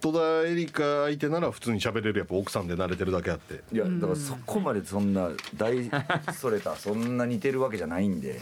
[0.00, 3.62] 戸田恵梨香相手なら普通に喋れるやっぱ奥さんで慣れてるだけあって。
[3.72, 5.90] いやだからそこまでそんな大
[6.34, 8.40] それたそんな似てるわけじゃないんで、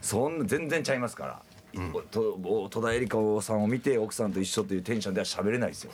[0.00, 1.42] そんな全然ちゃいますから、
[1.92, 5.92] おとお戸田恵梨香さんを見て奥さんと一緒というテンションでは喋れないですよ、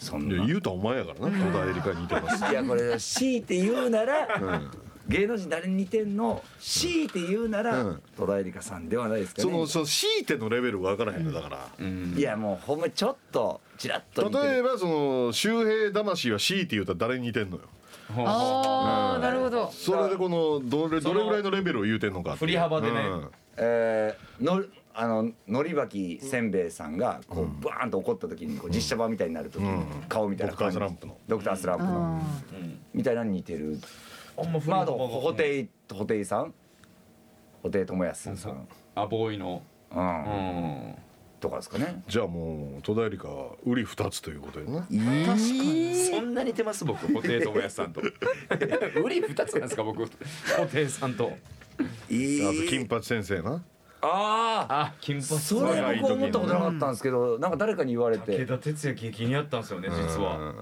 [0.00, 0.44] そんな。
[0.46, 1.52] 言うたらお前やからな。
[1.52, 2.52] 戸田恵梨香に似てます。
[2.52, 4.28] いやこれ強いて言うなら、
[5.06, 6.42] 芸能人誰に似てんの？
[6.58, 8.02] 強いて言うなら、うん。
[8.16, 9.50] 戸田恵梨香さんではないですかね。
[9.50, 11.68] そのその強いてのレベルが分からへんのだから、
[12.16, 14.44] いやもうほんまちょっとちらっと似てる。
[14.44, 17.62] 例えばその周平魂は強いて言うたら誰に似てんのよ。
[18.16, 19.70] ああなるほど。
[19.70, 22.50] それでこのどれどれぐらいのレベルを言うてんのかっていう。
[22.50, 23.00] 振り幅でね。
[23.00, 23.28] うん。
[23.58, 31.16] えーのあののりばきせんべいさんがこうバーンと怒った時にこう実写版みたいになる時に顔みたいな感じドクタースランプの。
[31.28, 32.22] ドクタースランプの。
[32.92, 33.78] みたいなのに似てる。
[34.36, 35.32] あんままああと布袋
[35.88, 36.54] 布袋さん？
[37.62, 38.68] 布袋寅泰さん。
[38.94, 39.62] あボーイの。
[39.92, 40.04] ううん。
[40.04, 40.94] ん
[41.40, 42.02] とかですかね。
[42.08, 46.84] じゃあもう戸田恵梨香は売り二つということでなそんな似てます？
[46.84, 48.02] 僕布袋寅泰さんと。
[49.02, 49.82] 売り二つなんですか？
[49.84, 50.10] 僕布
[50.66, 51.32] 袋さんと。
[52.10, 52.42] い。
[52.42, 53.62] あと金八先生な
[54.02, 55.24] あああ金髪。
[55.40, 58.38] それ僕思ったことなかったんですけどなんか誰かに言われて。
[58.38, 60.54] 武田鉄矢激似合ったんですよね実は。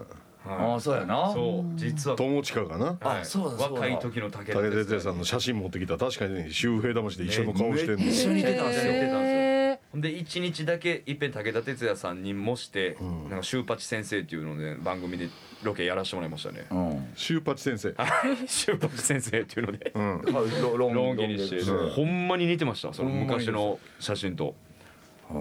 [0.46, 1.30] ああそうやな。
[1.32, 2.16] そう実は。
[2.16, 2.86] 友近がな？
[2.86, 3.20] はい。
[3.20, 3.80] あそうだそうだ。
[3.80, 5.92] 若い時の武田武田鉄矢さんの写真持ってきた。
[5.94, 8.04] ら確かにね周平魂で一緒の顔してんの。
[8.04, 8.92] 一緒に似てたんですよ
[9.94, 12.96] ですよへほんで一日だけいっぺん武田鉄矢さんに模して、
[13.28, 15.28] なんかシュウパチ先生っていうので番組で
[15.62, 16.66] ロケやらせてもらいましたね。
[16.70, 17.08] うん。
[17.14, 17.94] 周八先生。
[18.46, 19.92] シュウパチ先生っていうので。
[19.94, 20.22] うん。
[20.62, 24.54] ロロンロン毛にしてうんほんまに似てましたその昔の写真と。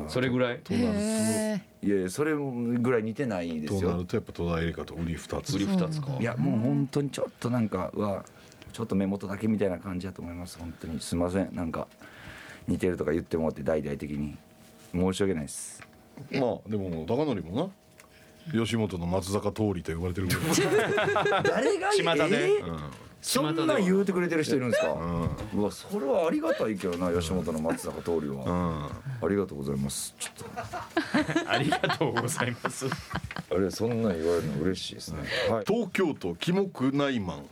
[0.07, 0.59] それぐらい？
[0.69, 3.81] えへいやいやそれぐらい似てないですよ。
[3.81, 5.55] となるとやっぱ戸田恵梨香と売り二つ。
[5.55, 6.17] 売り二つか。
[6.19, 8.25] いやもう本当にちょっとなんかうわ
[8.73, 10.99] ちょっと目元だけみたいな感じだと思います本当に。
[10.99, 11.87] すいませんなんか
[12.67, 14.37] 似てるとか言ってもらって大々的に。
[14.93, 15.81] 申し訳ないです。
[16.31, 17.71] まあでも高則も
[18.53, 18.61] な。
[18.65, 22.47] 吉本の松坂通りと呼ばれてるぐらい誰が巷で。
[22.47, 22.63] え？
[23.19, 24.93] そんなん言うてくれてる人いるんですか、
[25.53, 28.91] うわそれはありがたいけどな吉本の松坂桃李は、
[29.21, 30.15] ありがとうございます。
[30.17, 30.35] ちょっ
[31.43, 31.49] と。
[31.49, 32.85] ありがとうございます。
[32.85, 35.65] あれそんなん言われるの嬉しいですね、はい。
[35.67, 37.45] 東京都キモクナイマン。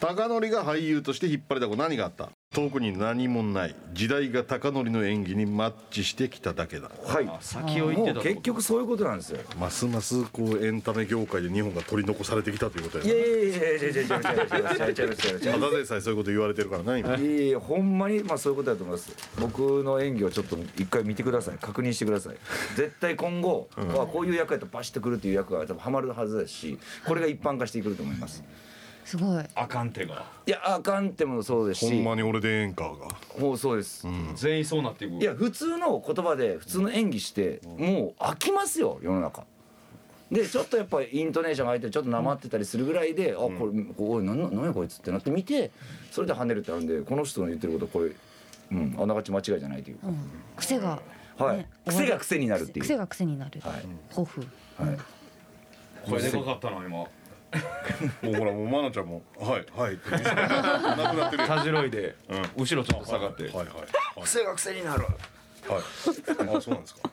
[0.00, 1.76] 高則が俳優として引っ張りだこ。
[1.76, 2.30] 何があった？
[2.56, 6.90] 特に何もない時代が高則の演技にマッチしてきただけだ。
[7.04, 7.28] はい。
[7.42, 9.40] 先を言ってたもう結局そういうことなんですよ。
[9.60, 22.36] ますますこうエンタメ業界で日本が取り残されてきたということやないやいやいやいやいやいやいやいやいやいやいやいやいやいやただでさえそういうこと言われてるからな今いやいやほんまにまあそういうことだと思います僕の演技をちょっと一回見てください確認してください
[22.74, 28.42] 絶対今後、はこういう役やとバシッとくるっていう役が多分ハマるはずですしこれが一般化してくると思います
[29.06, 29.44] すごい。
[29.54, 30.26] あかん手が。
[30.46, 33.40] いやあかんってもそうですほしんまに俺でええんかが。
[33.40, 35.14] もうそうです、全員そうなっていく。
[35.14, 39.44] いや普通の言葉で普通の演技してもう飽きますよ世の中。
[40.30, 45.70] でちょっとやっぱりイントネーションが入ってちょっとなまってたりするぐらいで、あこれおい何なんやこいつってなって見て
[46.10, 48.10] それで跳ねるってあるんでこの人の言ってることこれ
[48.72, 50.08] うんあながち間違いじゃないというか、
[50.56, 51.00] 癖が
[51.38, 51.58] はい。
[51.58, 52.84] ね癖が癖になるっていう。
[52.84, 53.60] 癖が癖になる。
[53.60, 53.84] はい。
[54.08, 54.40] 抱負。
[54.78, 54.98] はい。
[56.10, 57.04] 声でかかったな今
[58.22, 62.14] もうほらもう愛菜ちゃんも「はいはい」って なくなってるよたじろいで
[62.56, 63.44] 後ろちょっと下がって。
[63.44, 63.66] はいはい
[64.22, 65.02] 癖が癖になる。
[65.02, 65.14] はい。
[65.78, 67.10] あそうなんですか。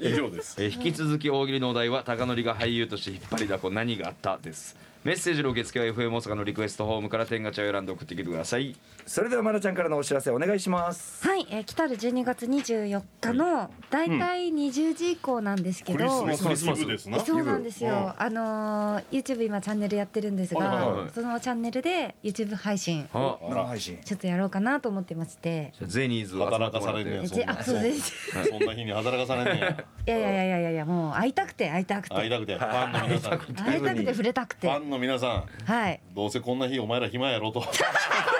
[0.00, 0.56] 以上です。
[0.62, 4.38] えー引き続き大喜利のお題は高則が俳優として引っ張りだこ何があった？
[4.38, 4.76] です
[5.06, 8.74] メッセージの受付は FM 大阪のリクエストホームから天ガチャを選んで送ってきてください。
[9.06, 11.24] それではまなちゃんからのお知らせお願いします。
[11.24, 14.18] はい、えー、来たる12月24日のだい。
[14.18, 17.20] たい20時以降なんですけクリスど、マスですな。
[17.20, 18.16] そうなんですよ。
[18.18, 24.00] あのー YouTube 今チャンネルやってるんですはいはいはい、がそのチャンネルで YouTube 配信あ生配信。
[24.04, 25.72] ちょっとやろうかなと思ってまして。
[25.78, 27.28] じゃあゼニーズ働かされるや
[27.62, 28.12] そうです。
[28.32, 29.84] そんな日に働かされんねや。
[30.04, 32.14] いやいやいやいやいやいやもう会いたくて会いたくて。
[32.16, 34.66] 会いたくてファンの皆さん会いたくて触れたくて。
[34.66, 36.00] はファンの皆さんい。
[36.14, 37.60] どうせこんな日お前ら暇やろと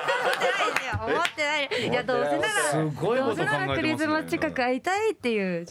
[1.07, 1.69] 思ってない。
[1.85, 1.89] い。
[1.89, 3.37] いやどうせならすごいこと考えてますね。
[3.37, 5.67] どうせならクリスマス近く会いたいっていう。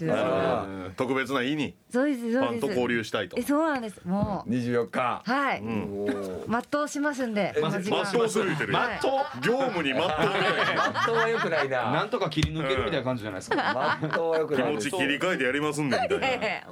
[0.95, 1.75] 特別な日に。
[1.91, 2.53] そうですフそうです。
[2.53, 3.37] ァンと交流したいと。
[3.37, 4.01] えそうなんです。
[4.05, 4.49] もう。
[4.49, 5.21] 24日。
[5.25, 5.61] はい。
[5.61, 6.87] おー全う。
[6.87, 7.53] しますんで。
[7.55, 8.73] 全うする言うてる。
[8.73, 8.99] やんはい
[9.41, 11.91] 業務に全うマットは良くないな。
[11.91, 13.55] なんとか切り抜けるみたいな感じじゃないですか。
[14.01, 16.19] マットは良く気持ないち切り替えてやりますんでみたい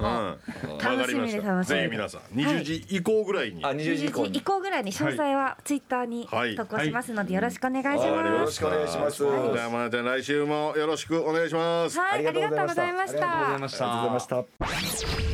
[0.00, 0.36] な
[0.82, 1.82] 楽しみかりましたで楽しみで。
[1.82, 3.64] ぜひ皆さん20時以降ぐらいに。
[3.64, 6.54] あ20時以降20時以降ぐらいに詳細はツイッターにはい。
[6.56, 8.53] 投稿しますのでよろしくお願いしよます。
[8.54, 9.18] ろしくお願いします。
[9.18, 11.98] じゃあまなちゃん来週もよろしくお願いします。
[11.98, 13.68] はい、ありがとうございましありがとうございたま。
[13.68, 15.33] しありがとうございました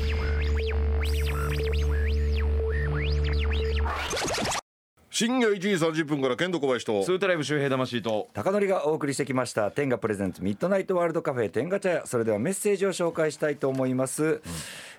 [5.13, 7.03] 深夜1時30分から剣道小林と。
[7.03, 8.29] ツートライブ周平魂と。
[8.33, 9.73] 高典がお送りしてきました。
[9.73, 12.07] 天下プレゼンツミッドナイトワールドカフェ天下茶屋。
[12.07, 14.41] それではメッセージを紹介したいと思います、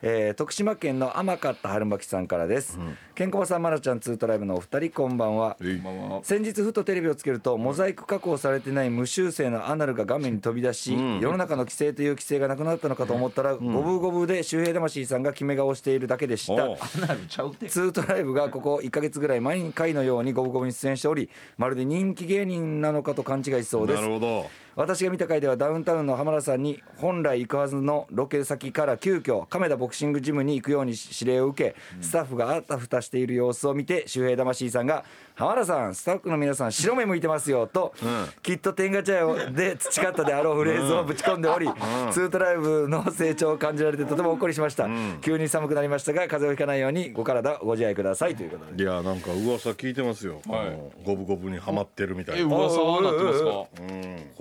[0.01, 2.77] えー徳島県の甘かった春巻さんからです、
[3.15, 5.55] ケンコバさんまなちゃんツートライブのお二人こんばんは。
[5.61, 5.79] えい。
[5.79, 6.23] こんばんは。
[6.23, 16.69] 先日ふとテレビをつけるとモザイク加工されてない無修正のアナルが画面に飛び出し、世の中の規制という規制がなくなったのかと思ったら、ゴブゴブで周平魂さんが決め顔しているだけでした。
[16.69, 17.69] おうアナルちゃうて。
[17.69, 24.01] ツートライブがここ1か月ぐらい毎回ののように五分五分に出演しておりまるで人気芸人なのかと勘違いしそうです。
[24.01, 24.49] なるほど。
[24.75, 35.03] 私が見た回ではダウンタウンの浜田さんに本来行くはずのロケ先から急遽亀田ボクシングジムに行くように指令を受けスタッフがあたふたしている様子を見て周平魂さんが
[35.35, 37.93] 「浜田さんスタッフの皆さん白目向いてますよ」と、
[38.41, 41.67] きっと天下茶屋で培ったであろうフレーズをぶち込んでおり、
[42.11, 44.87] ツートライブの成長を感じられてとてもほっこりしました、
[45.21, 48.83] 急に寒くなりましたが風邪をひかないようにご体ご自愛くださいということで。
[48.83, 51.05] いやなんか噂聞いてますよ、はい。
[51.05, 52.41] ゴブゴブにはまってるみたいな。
[52.41, 53.49] え噂はなってますか？
[53.49, 53.67] こ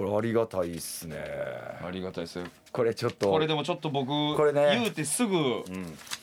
[0.04, 0.19] れ？
[0.20, 1.16] ありがたいっすね。
[1.82, 2.44] ありがたいですよ。
[2.72, 4.78] これちょっとこれでもちょっと僕これね。
[4.78, 5.64] 言うてすぐ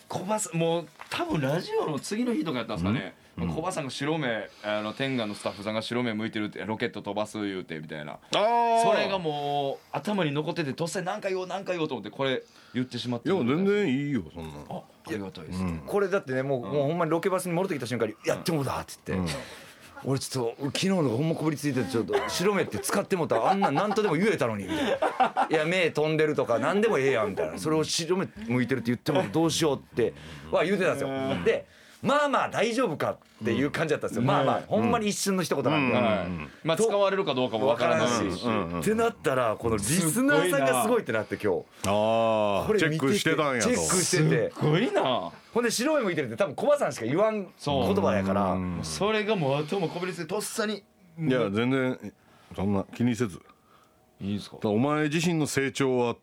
[0.07, 3.15] 小バさんもう多分ラジオの次の日とかやったんですかね。
[3.39, 8.13] 小バさんが白目あの天下のスタッフさんが白目向いてるってロケット飛ばす言うてみたいな。
[8.13, 12.43] あそれがもう頭に残ってて突然何か言おう何か言おうと思ってこれ
[12.75, 14.75] 言ってしまっていや全然いいよそんなあ
[15.07, 15.81] ありがたいですね。
[15.87, 19.17] これだってねもう,、もうほんまにロケバスに戻ってきた瞬間に「やってもうだ」っつって、
[20.09, 23.35] 俺ちょっと昨日のがほんまこびりついててちょっと白目って使ってもうた。
[23.35, 24.63] らあんなん何とでも言えたのに。
[24.63, 27.57] みたいな「いや目飛んでるとか何でもええやん」みたいな。
[27.57, 30.13] それを白目向いてるって言ってもどうしようって
[30.49, 31.09] は言うてたんですよ。
[31.43, 31.67] で
[32.03, 38.23] まあまあ大丈夫かっていう感じだったんですよ、まあまあほんまに一瞬の一言なんで、はいまあ使われるかどうかもわ分からないし。
[38.23, 38.37] ん。
[38.37, 38.45] し、
[38.79, 41.65] ってなったらこのリスナーさんがすごいってなって今日。
[41.87, 43.69] ああチェックしてたんやと。
[43.69, 44.51] チェックしてて。
[44.51, 45.31] すごいな。
[45.53, 48.57] ほんで白目向いてるって多分コバさんしか言わん言葉やから。
[48.83, 50.83] それがもう頭もこびりついてとっさに
[51.19, 52.13] いや全然
[52.55, 53.41] そんな気にせず。
[54.21, 54.57] いいですか？
[54.63, 56.15] お前自身の成長は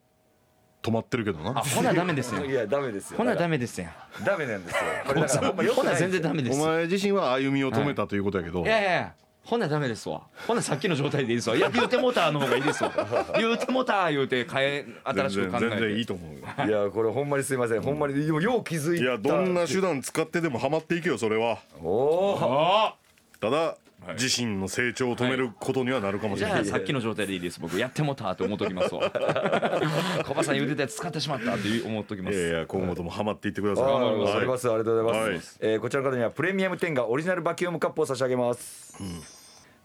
[0.84, 1.58] 止まってるけどな。
[1.58, 2.44] あほなダメですよ。
[2.46, 3.16] いやダメですよ。
[3.16, 4.82] ほなダメメですやんダメなんですよ。
[5.06, 6.60] これだからほんまよくなほない全然ダメです。
[6.60, 8.66] お前自身は歩みを止めたということやけど、い。
[8.66, 9.12] やいやいや
[9.44, 10.22] ほなダメですわ。
[10.46, 11.56] ほなさっきの状態でいいですわ。
[11.56, 12.92] いや言うてもたの方がいいですわ。
[13.36, 15.68] 言うてもた言うて変え新しく考えて。
[15.68, 16.66] 全然全然いいと思うよ。
[16.66, 17.82] いやこれほんまにすいません。
[17.82, 19.04] ほんまにでもよう気づいた。
[19.04, 21.58] いやどんな手段使ってでもハマっていけよそれは。
[21.82, 23.03] おおあ
[23.44, 23.76] ただ、
[24.14, 27.60] 自身の成長を止めることにはなるかもしじれない、ゃあさっきの状態でいいです。
[27.60, 29.10] 僕やってもたって思っときますわ。
[30.26, 33.84] 小バさん言うてたやつ使ってしまったって思っときまいやいすや今後ともハマっていってください。
[33.84, 34.68] あ頑張りますあります。
[34.68, 35.72] ありがとうございます、はい。
[35.72, 38.96] えーこちらの方にはプレミアム10がオリジナルバキュームカップを差し上げます、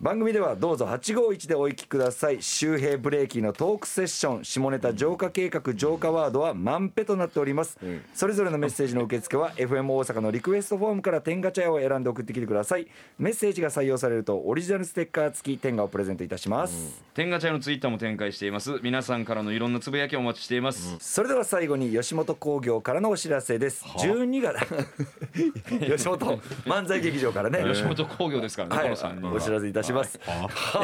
[0.01, 2.41] 番組ではどうぞ851でお行きください。
[2.41, 4.45] 周平ブレーキのトークセッション。
[4.45, 7.77] 下ネタ浄化計画浄化ワードは満ペとなっております、
[8.13, 12.87] それぞれのメッセージの受付は FM 大阪のリクエストフォームから天ガチャ屋を選んで送ってきてください。
[13.17, 18.79] メッセージが採用されるとオリジナルステッカー付き天ガをプレゼントいたします、天ガチャのツイッターも展開しています。
[18.81, 23.83] 皆さんからのいろんなつぶやきをお待ちしています、それでは最後に吉本興業からのお知らせです。
[23.83, 24.59] 12月
[25.97, 27.65] 吉本漫才劇場からね。
[27.69, 28.83] 吉本興業ですからね、はい。
[28.85, 29.33] この3人は。
[29.33, 30.19] お知らせいたしします。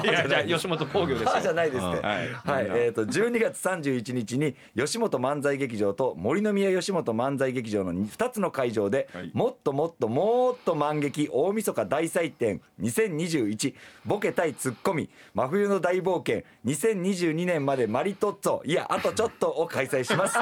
[0.04, 0.08] い。
[0.08, 1.86] やじゃあ吉本興業ですあじゃよないですね。
[1.86, 2.70] はい。
[2.70, 9.32] はい、えっ、と12月31日に吉本漫才劇場と森の宮吉本漫才劇場の2つの会場で、はい。
[9.34, 13.76] もっともっともっと満劇大晦日大祭典2021
[14.06, 20.38] ボケ対ツッコミ真冬の大冒険2022年までマリトッツォいやあとちょっとを開催します。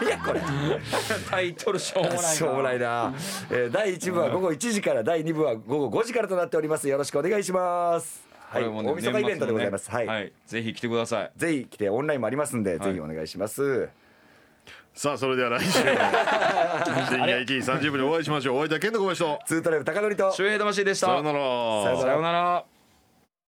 [0.00, 0.40] 何やこれ。
[1.30, 2.28] タイトルしょうもないな。
[2.28, 3.14] しょうもないな、
[3.50, 6.88] えー、第1部は午後1時から第2部は午後5時からとなっております。
[6.88, 8.02] よろしくお願いしますはい、
[8.52, 10.32] これもね大晦日イベントでございます、はい、はい。
[10.46, 11.30] ぜひ来てください。
[11.36, 13.88] ぜひ来てオンラインもありますんで、ぜひお願いします。
[14.94, 15.72] さあそれでは来週。
[15.72, 15.88] 深
[17.26, 18.58] 夜1時30分にお会いしましょう。
[18.58, 20.32] お会いいたい健太小林とツートライブ高典と。
[20.32, 21.08] 周平魂でした。
[21.08, 22.00] さよならさよなら。
[22.00, 22.64] さよなら